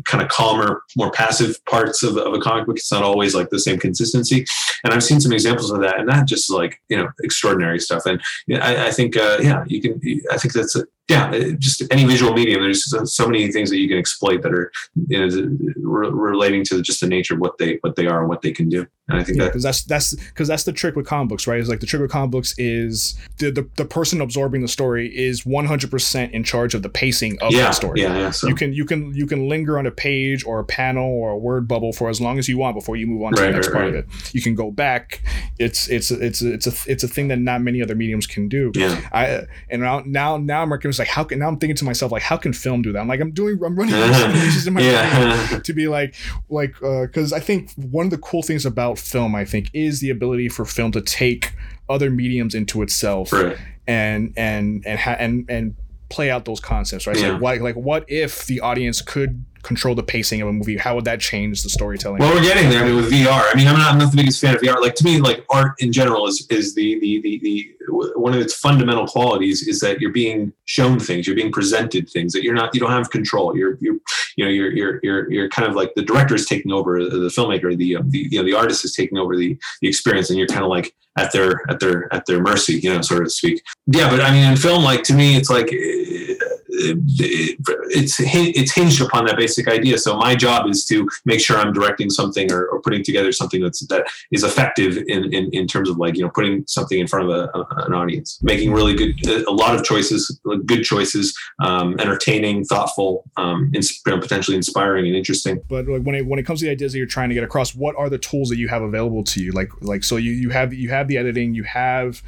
[0.05, 2.77] kind of calmer, more passive parts of, of a comic book.
[2.77, 4.45] It's not always like the same consistency.
[4.83, 8.05] And I've seen some examples of that, and that just like you know extraordinary stuff.
[8.05, 8.21] And
[8.61, 9.99] I, I think uh, yeah, you can.
[10.31, 12.61] I think that's a, yeah, uh, just any visual medium.
[12.61, 14.71] There's so, many things that you can exploit that are
[15.07, 18.29] you know re- relating to just the nature of what they what they are and
[18.29, 18.87] what they can do.
[19.07, 21.45] And I think Yeah, that because that's that's because that's the trick with comic books,
[21.45, 21.59] right?
[21.59, 25.15] Is like the trick with comic books is the, the the person absorbing the story
[25.15, 28.01] is one hundred percent in charge of the pacing of yeah, that story.
[28.01, 28.31] yeah, yeah.
[28.31, 31.29] So You can you can you can linger on a page or a panel or
[31.29, 33.49] a word bubble for as long as you want before you move on to Right,
[33.49, 33.99] the next right, part right.
[33.99, 34.33] of it.
[34.33, 35.21] You can go back.
[35.59, 38.71] It's it's it's it's a it's a thing that not many other mediums can do.
[38.73, 41.85] yeah, I and now now now I'm recognizing like how can now I'm thinking to
[41.85, 42.99] myself like how can film do that?
[42.99, 46.15] I'm like I'm doing I'm running simulations in my brain to be like
[46.49, 49.99] like uh because I think one of the cool things about film I think is
[49.99, 51.53] the ability for film to take
[51.89, 53.57] other mediums into itself right.
[53.87, 55.75] and and and ha- and and
[56.09, 60.03] play out those concepts right so like, like what if the audience could control the
[60.03, 62.83] pacing of a movie how would that change the storytelling Well, we're getting there.
[62.83, 63.43] I mean, with VR.
[63.51, 64.79] I mean, I'm not, I'm not the biggest fan of VR.
[64.79, 67.75] Like to me, like art in general is is the the the, the
[68.15, 72.33] one of its fundamental qualities is that you're being shown things, you're being presented things
[72.33, 73.57] that you're not, you don't have control.
[73.57, 73.97] You're you're
[74.37, 77.31] you know you're you're you're, you're kind of like the director is taking over, the
[77.35, 80.37] filmmaker, the um, the you know the artist is taking over the the experience, and
[80.37, 83.29] you're kind of like at their at their at their mercy, you know, so to
[83.29, 83.61] speak.
[83.87, 85.71] Yeah, but I mean, in film, like to me, it's like.
[85.71, 86.35] eh,
[86.77, 87.55] it-
[87.91, 89.97] it's it's hinged upon that basic idea.
[89.97, 93.61] So my job is to make sure I'm directing something or, or putting together something
[93.61, 97.07] that's that is effective in, in, in terms of like you know putting something in
[97.07, 97.49] front of a,
[97.85, 99.13] an audience, making really good
[99.47, 103.71] a lot of choices, good choices, um, entertaining, thoughtful, um,
[104.05, 105.61] potentially inspiring and interesting.
[105.69, 107.43] but like when it when it comes to the ideas that you're trying to get
[107.43, 110.31] across what are the tools that you have available to you like like so you
[110.31, 112.21] you have you have the editing you have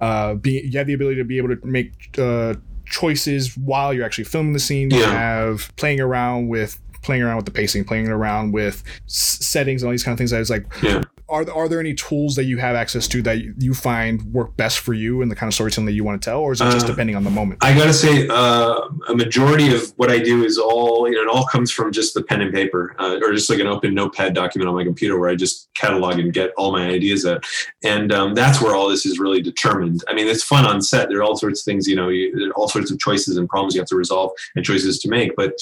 [0.00, 2.54] uh be you have the ability to be able to make uh
[2.90, 5.12] choices while you're actually filming the scene you Yeah.
[5.12, 9.88] have playing around with playing around with the pacing, playing around with s- settings, and
[9.88, 10.34] all these kind of things.
[10.34, 11.00] I was like, Yeah.
[11.30, 14.80] Are are there any tools that you have access to that you find work best
[14.80, 16.64] for you and the kind of storytelling that you want to tell, or is it
[16.64, 17.62] just Uh, depending on the moment?
[17.62, 21.22] I gotta say, uh, a majority of what I do is all you know.
[21.22, 23.94] It all comes from just the pen and paper, uh, or just like an open
[23.94, 27.44] notepad document on my computer where I just catalog and get all my ideas out,
[27.84, 30.02] and um, that's where all this is really determined.
[30.08, 31.08] I mean, it's fun on set.
[31.08, 33.36] There are all sorts of things, you know, you, there are all sorts of choices
[33.36, 35.36] and problems you have to resolve and choices to make.
[35.36, 35.52] But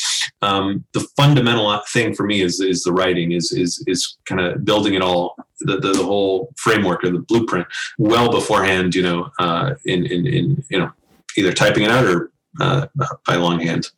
[0.43, 4.65] um, the fundamental thing for me is is the writing, is is is kind of
[4.65, 7.67] building it all, the, the the whole framework or the blueprint
[7.99, 8.95] well beforehand.
[8.95, 10.93] You know, uh, in in in you know
[11.37, 12.31] either typing it out or
[12.61, 12.87] uh,
[13.27, 13.91] by longhand.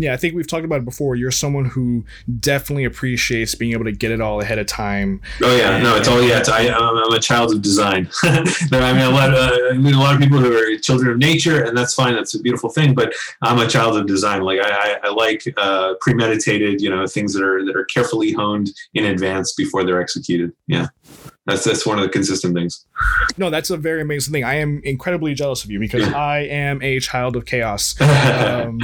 [0.00, 1.14] Yeah, I think we've talked about it before.
[1.14, 2.04] You're someone who
[2.40, 5.20] definitely appreciates being able to get it all ahead of time.
[5.42, 6.38] Oh yeah, no, it's all yeah.
[6.38, 8.08] It's, I, I'm, I'm a child of design.
[8.24, 9.34] no, I mean a lot.
[9.34, 12.14] Of, I mean a lot of people who are children of nature, and that's fine.
[12.14, 12.94] That's a beautiful thing.
[12.94, 14.42] But I'm a child of design.
[14.42, 18.32] Like I, I, I like uh, premeditated, you know, things that are that are carefully
[18.32, 20.52] honed in advance before they're executed.
[20.66, 20.88] Yeah,
[21.46, 22.86] that's that's one of the consistent things.
[23.36, 24.44] No, that's a very amazing thing.
[24.44, 27.94] I am incredibly jealous of you because I am a child of chaos.
[28.30, 28.80] Um,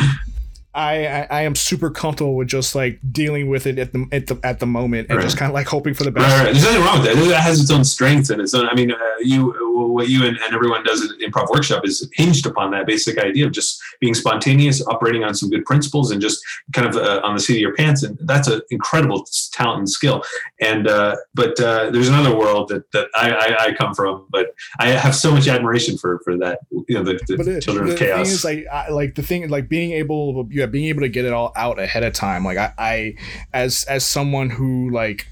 [0.76, 4.26] I, I I am super comfortable with just like dealing with it at the at
[4.26, 5.24] the at the moment and Right.
[5.24, 6.26] just kind of like hoping for the best.
[6.26, 6.52] Right, right.
[6.52, 7.28] There's nothing wrong with that.
[7.28, 8.68] That has its own strengths and its own.
[8.68, 9.54] I mean, uh, you,
[9.94, 13.46] what you and, and everyone does at Improv Workshop is hinged upon that basic idea
[13.46, 16.38] of just being spontaneous, operating on some good principles, and just
[16.74, 18.02] kind of uh, on the seat of your pants.
[18.02, 20.22] And that's an incredible talent and skill.
[20.60, 24.48] And uh, but uh, there's another world that that I, I, I come from, but
[24.78, 26.58] I have so much admiration for for that.
[26.88, 28.26] You know, the, the it, children the of chaos.
[28.26, 31.24] thing is, like, I, like the thing, like being able, yeah, being able to get
[31.24, 32.44] it all out ahead of time.
[32.44, 33.14] Like, I, I
[33.52, 35.26] as as someone who like.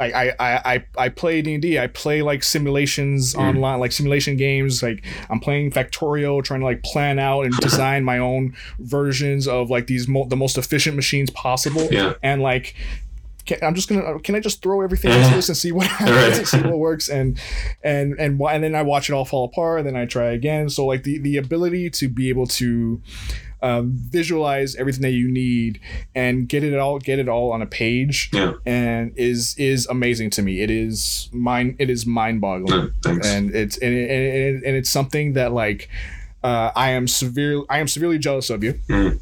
[0.00, 3.50] I, I, I, I play D and I play like simulations Mm.
[3.50, 4.82] online, like simulation games.
[4.82, 9.70] Like I'm playing Factorio, trying to like plan out and design my own versions of
[9.70, 11.86] like these mo- the most efficient machines possible.
[11.92, 12.14] Yeah.
[12.20, 12.74] And like,
[13.46, 16.10] can, I'm just gonna can I just throw everything into this and see what happens
[16.16, 16.38] Right.
[16.38, 17.38] and see what works and
[17.84, 20.32] and and why and then I watch it all fall apart and then I try
[20.32, 20.68] again.
[20.68, 23.00] So like the the ability to be able to
[23.62, 25.80] um, visualize everything that you need
[26.14, 28.54] and get it all get it all on a page Yeah.
[28.66, 30.60] and is is amazing to me.
[30.62, 34.22] It is mind it is mind boggling No, and it's and, it, and,
[34.56, 35.88] it, and it's something that like
[36.44, 39.18] uh, I am severe I am severely jealous of you Mm.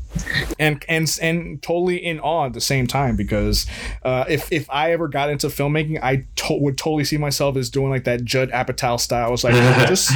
[0.58, 3.66] and and and totally in awe at the same time because
[4.04, 7.70] uh, if if I ever got into filmmaking I to- would totally see myself as
[7.70, 9.54] doing like that Judd Apatow style I was like
[9.88, 10.10] just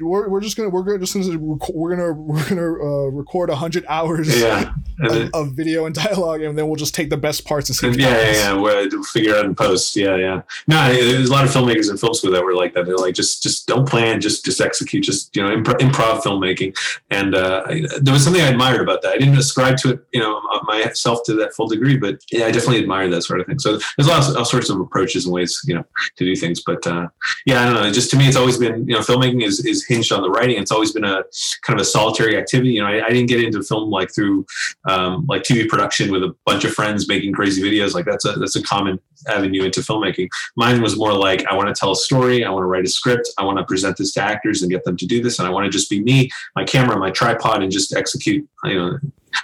[0.00, 3.50] we're, we're just gonna we're gonna just gonna rec- we're gonna we're gonna uh, record
[3.50, 4.72] a hundred hours yeah.
[5.00, 8.00] Of, of video and dialogue and then we'll just take the best parts and see
[8.00, 8.52] Yeah, what yeah, yeah.
[8.54, 9.96] We'll figure it out in post.
[9.96, 10.42] Yeah, yeah.
[10.68, 12.86] No, there's a lot of filmmakers in film school that were like that.
[12.86, 16.76] They're like, just, just don't plan, just, just execute, just you know, improv, improv filmmaking.
[17.10, 19.14] And uh, I, there was something I admired about that.
[19.14, 22.50] I didn't ascribe to it, you know, myself to that full degree, but yeah, I
[22.50, 23.58] definitely admire that sort of thing.
[23.58, 25.84] So there's lots, all sorts of approaches and ways, you know,
[26.16, 26.62] to do things.
[26.64, 27.08] But uh,
[27.46, 27.92] yeah, I don't know.
[27.92, 30.58] Just to me, it's always been, you know, filmmaking is, is hinged on the writing.
[30.58, 31.24] It's always been a
[31.62, 32.70] kind of a solitary activity.
[32.70, 34.46] You know, I, I didn't get into film like through
[34.88, 37.94] um, like TV production with a bunch of friends making crazy videos.
[37.94, 38.98] Like that's a that's a common
[39.28, 40.28] avenue into filmmaking.
[40.56, 42.88] Mine was more like I want to tell a story, I want to write a
[42.88, 45.48] script, I want to present this to actors and get them to do this, and
[45.48, 48.48] I want to just be me, my camera, my tripod, and just execute.
[48.64, 48.98] You know,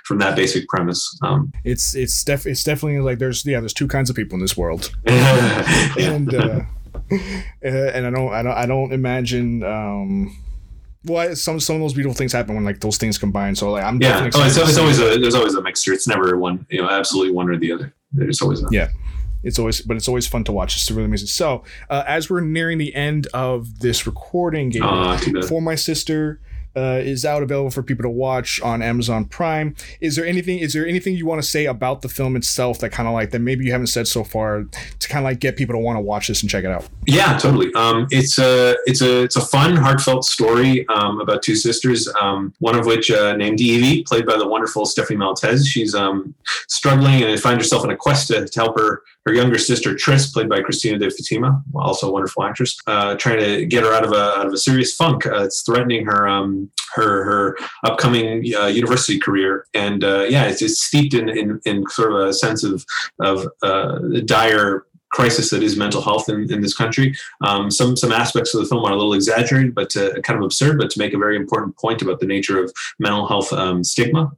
[0.04, 1.18] from that basic premise.
[1.22, 4.40] Um, it's it's def- it's definitely like there's yeah there's two kinds of people in
[4.40, 5.90] this world yeah.
[5.96, 6.60] and uh,
[7.62, 10.36] and I don't I don't I don't imagine um
[11.04, 13.84] well some some of those beautiful things happen when like those things combine so like
[13.84, 14.20] I'm Yeah.
[14.34, 15.92] Oh, it's, it's always a there's always a mixture.
[15.92, 17.94] It's never one you know absolutely one or the other.
[18.12, 18.90] There's always a Yeah.
[19.42, 22.40] It's always but it's always fun to watch it's really amazing so uh, as we're
[22.40, 25.44] nearing the end of this recording game Ah, too bad.
[25.44, 26.40] for my sister
[26.76, 29.74] uh, is out available for people to watch on Amazon Prime.
[30.00, 30.60] Is there anything?
[30.60, 33.30] Is there anything you want to say about the film itself that kind of like
[33.32, 34.62] that maybe you haven't said so far
[35.00, 36.88] to kind of like get people to want to watch this and check it out?
[37.06, 37.74] Yeah, totally.
[37.74, 42.08] Um, it's a it's a it's a fun, heartfelt story um, about two sisters.
[42.20, 45.66] Um, one of which uh, named Evie, played by the wonderful Stephanie Maltese.
[45.66, 46.32] She's um,
[46.68, 50.30] struggling and finds herself in a quest to, to help her her younger sister Tris,
[50.30, 54.04] played by Christina De Fatima, also a wonderful actress, uh, trying to get her out
[54.04, 55.26] of a out of a serious funk.
[55.26, 60.62] Uh, it's threatening her um, her her upcoming uh, university career, and uh, yeah, it's,
[60.62, 62.84] it's steeped in, in in sort of a sense of
[63.20, 67.14] of uh, dire crisis that is mental health in, in this country.
[67.44, 70.44] Um, some some aspects of the film are a little exaggerated, but uh, kind of
[70.44, 73.84] absurd, but to make a very important point about the nature of mental health um,
[73.84, 74.32] stigma.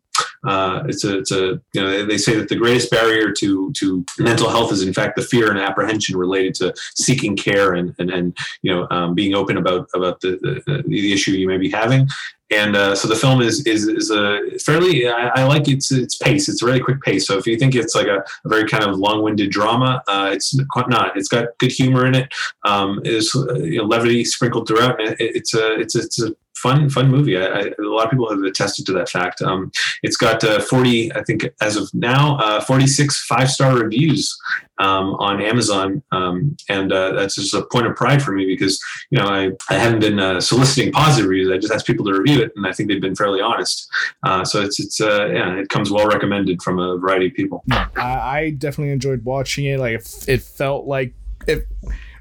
[0.46, 4.04] Uh, it's a, it's a, you know, they say that the greatest barrier to, to
[4.18, 8.10] mental health is in fact the fear and apprehension related to seeking care and, and,
[8.10, 11.70] and you know, um, being open about, about the, the, the issue you may be
[11.70, 12.08] having.
[12.52, 16.16] and uh, so the film is is, is a fairly I, I, like its its
[16.16, 16.48] pace.
[16.48, 17.26] It's a really quick pace.
[17.26, 20.30] So if you think it's like a, a very kind of long winded drama, uh,
[20.32, 21.16] it's quite not.
[21.16, 22.32] It's got good humor in it.
[22.64, 25.00] Um, is you know, levity sprinkled throughout.
[25.00, 27.36] It, it's a it's a, it's a fun fun movie.
[27.36, 29.42] I, I, a lot of people have attested to that fact.
[29.42, 29.70] Um,
[30.02, 34.36] it's got uh, 40, I think, as of now, uh, 46 five star reviews
[34.78, 38.80] um, on Amazon, um, and uh, that's just a point of pride for me because
[39.10, 41.50] you know I, I haven't been uh, soliciting positive reviews.
[41.50, 43.88] I just asked people to review it, and I think they've been fairly honest.
[44.22, 47.64] Uh, so it's it's uh, yeah, it comes well recommended from a variety of people.
[47.70, 49.78] I, I definitely enjoyed watching it.
[49.78, 51.14] Like it, it felt like
[51.46, 51.66] it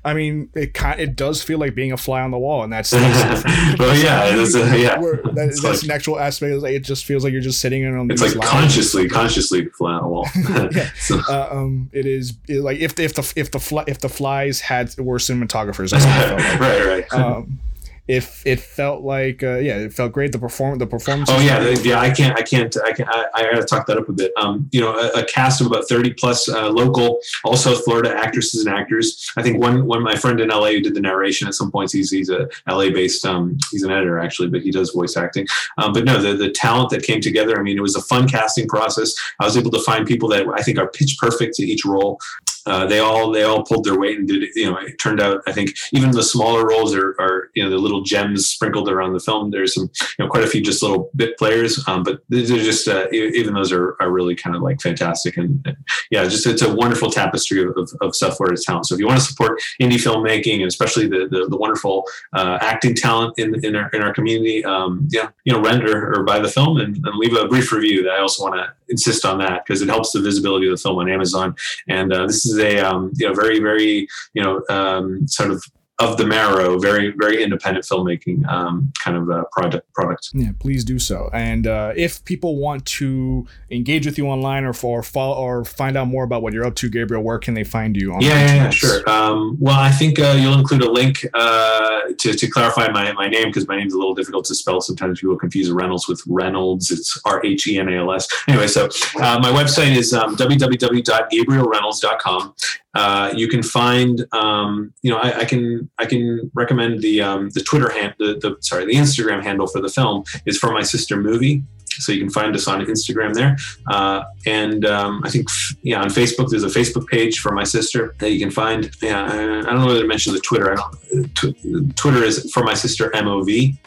[0.04, 2.74] I mean, it kind it does feel like being a fly on the wall, and
[2.74, 2.90] that's.
[2.90, 3.44] that's
[3.80, 4.56] well, yeah, it is.
[4.56, 6.56] A, yeah, that, that's like, an actual aspect.
[6.56, 8.10] Like, it just feels like you're just sitting in on.
[8.10, 10.28] It's like consciously, consciously fly on the wall.
[10.72, 11.22] yeah, so.
[11.30, 14.10] uh, um, it is it, like if the, if the if the fly, if the
[14.10, 15.94] flies had were cinematographers.
[15.94, 16.60] Like.
[16.60, 17.14] right, right.
[17.14, 17.60] Um,
[18.08, 21.70] if it felt like uh, yeah it felt great the perform the performance oh yeah
[21.84, 24.32] yeah i can't i can't i can i, I gotta talk that up a bit.
[24.38, 28.14] Um you know a, a cast of about 30 plus uh, local all south florida
[28.14, 29.32] actresses and actors.
[29.38, 31.94] I think one one my friend in la who did the narration at some points
[31.94, 35.46] he's he's a la based um he's an editor actually but he does voice acting.
[35.78, 38.28] Um, but no the, the talent that came together i mean it was a fun
[38.28, 39.14] casting process.
[39.40, 42.20] I was able to find people that i think are pitch perfect to each role
[42.66, 44.44] uh, they all they all pulled their weight and did.
[44.56, 47.70] You know, it turned out I think even the smaller roles are, are you know
[47.70, 49.52] the little gems sprinkled around the film.
[49.52, 52.88] There's some you know quite a few just little bit players, um, but they're just
[52.88, 55.78] uh, even those are, are really kind of like fantastic and, and
[56.12, 58.86] yeah, just it's a wonderful tapestry of, of South Florida's talent.
[58.86, 62.58] So if you want to support indie filmmaking and especially the the, the wonderful uh,
[62.62, 66.24] acting talent in in our in our community, um, yeah, you know, rent or, or
[66.24, 68.10] buy the film and, and leave a brief review.
[68.10, 71.00] I also want to insist on that because it helps the visibility of the film
[71.00, 71.56] on Amazon.
[71.88, 75.64] And uh, this is a um, you know very very you know um, sort of
[76.02, 80.30] of the marrow, very very independent filmmaking um, kind of uh, product product.
[80.34, 81.30] Yeah, please do so.
[81.34, 85.98] And uh, if people want to engage with you online or for follow or find
[85.98, 88.12] out more about what you're up to, Gabriel, where can they find you?
[88.20, 89.10] yeah, yeah, yeah, sure.
[89.10, 93.28] Um, well, I think uh, you'll include a link uh, to, to clarify my, my
[93.28, 94.82] name because my name's a little difficult to spell.
[94.82, 96.92] Sometimes people confuse Reynolds with Reynolds.
[96.92, 98.28] It's R H E N A L S.
[98.48, 98.86] Anyway, so
[99.20, 102.54] uh, my website is um, www.gabrielrhenals.com.
[102.94, 107.50] Uh, you can find, um, you know, I, I, can I can recommend the um,
[107.52, 110.84] the Twitter hand, the, the sorry, the Instagram handle for the film is for my
[110.84, 111.64] sister movie.
[111.86, 113.58] So you can find us on Instagram there,
[113.90, 115.50] uh, and um, I think
[115.84, 118.90] yeah on Facebook there's a Facebook page for my sister that you can find.
[119.02, 120.72] Yeah, I, I don't know whether to mention the Twitter.
[120.72, 121.96] I don't.
[121.98, 123.78] Twitter is for my sister MOV.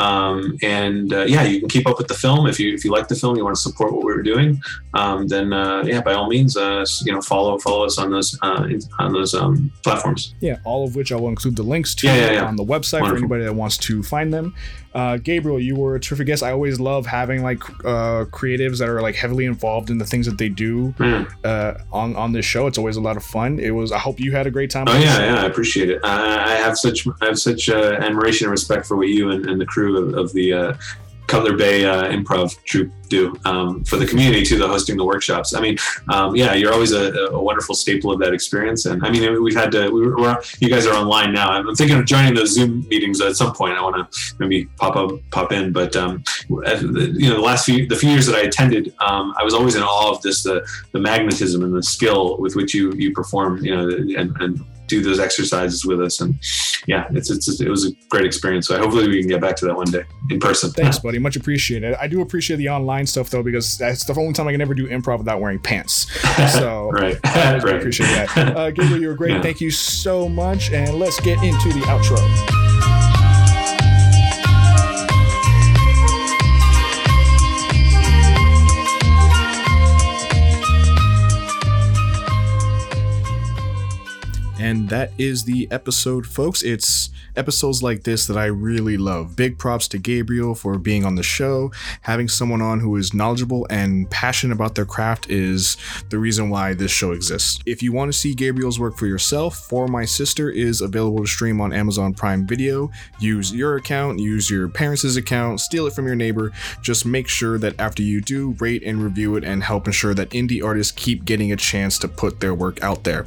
[0.00, 2.90] Um, and uh, yeah, you can keep up with the film if you if you
[2.90, 4.60] like the film, you want to support what we're doing.
[4.94, 8.38] Um, then uh, yeah, by all means, uh, you know, follow follow us on those
[8.42, 8.66] uh,
[8.98, 10.34] on those um, platforms.
[10.40, 12.44] Yeah, all of which I will include the links to yeah, yeah, yeah.
[12.46, 13.10] on the website Wonderful.
[13.10, 14.54] for anybody that wants to find them.
[14.92, 16.42] Uh, Gabriel, you were a terrific guest.
[16.42, 20.26] I always love having like uh, creatives that are like heavily involved in the things
[20.26, 21.30] that they do mm.
[21.44, 22.66] uh, on on this show.
[22.66, 23.60] It's always a lot of fun.
[23.60, 23.92] It was.
[23.92, 24.86] I hope you had a great time.
[24.88, 26.00] Oh yeah, yeah, I appreciate it.
[26.02, 29.46] I, I have such I have such uh, admiration and respect for what you and,
[29.46, 30.74] and the crew of, of the uh,
[31.30, 35.54] Cutler Bay uh, Improv Troupe do um, for the community to the hosting the workshops.
[35.54, 35.76] I mean,
[36.08, 38.86] um, yeah, you're always a, a, wonderful staple of that experience.
[38.86, 39.90] And I mean, we've had to.
[39.90, 41.50] We were, you guys are online now.
[41.50, 43.78] I'm thinking of joining those Zoom meetings at some point.
[43.78, 45.72] I want to maybe pop up, pop in.
[45.72, 49.44] But um, you know, the last few the few years that I attended, um, I
[49.44, 52.92] was always in awe of this the the magnetism and the skill with which you
[52.94, 53.64] you perform.
[53.64, 53.88] You know,
[54.20, 56.20] and, and do those exercises with us.
[56.20, 56.34] And
[56.86, 58.66] yeah, it's, it's, it was a great experience.
[58.66, 60.70] So hopefully we can get back to that one day in person.
[60.70, 61.18] Thanks, buddy.
[61.18, 61.94] Much appreciated.
[61.94, 64.74] I do appreciate the online stuff though, because that's the only time I can ever
[64.74, 66.06] do improv without wearing pants.
[66.50, 67.18] So right.
[67.24, 67.76] I right.
[67.76, 68.56] appreciate that.
[68.56, 69.32] Uh, Gabriel, you were great.
[69.32, 69.42] Yeah.
[69.42, 70.70] Thank you so much.
[70.72, 72.59] And let's get into the outro.
[84.90, 86.62] That is the episode, folks.
[86.62, 89.36] It's episodes like this that I really love.
[89.36, 91.70] Big props to Gabriel for being on the show.
[92.02, 95.76] Having someone on who is knowledgeable and passionate about their craft is
[96.08, 97.60] the reason why this show exists.
[97.66, 101.26] If you want to see Gabriel's work for yourself, For My Sister is available to
[101.26, 102.90] stream on Amazon Prime Video.
[103.20, 106.52] Use your account, use your parents' account, steal it from your neighbor.
[106.82, 110.30] Just make sure that after you do, rate and review it and help ensure that
[110.30, 113.24] indie artists keep getting a chance to put their work out there.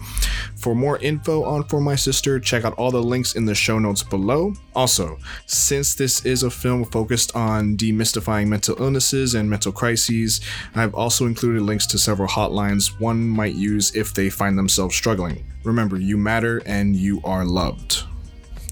[0.55, 3.79] For more info on For My Sister, check out all the links in the show
[3.79, 4.53] notes below.
[4.75, 10.41] Also, since this is a film focused on demystifying mental illnesses and mental crises,
[10.75, 15.45] I've also included links to several hotlines one might use if they find themselves struggling.
[15.63, 18.03] Remember, you matter and you are loved.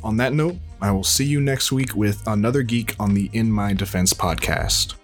[0.03, 3.51] On that note, I will see you next week with another geek on the In
[3.51, 4.95] My Defense podcast.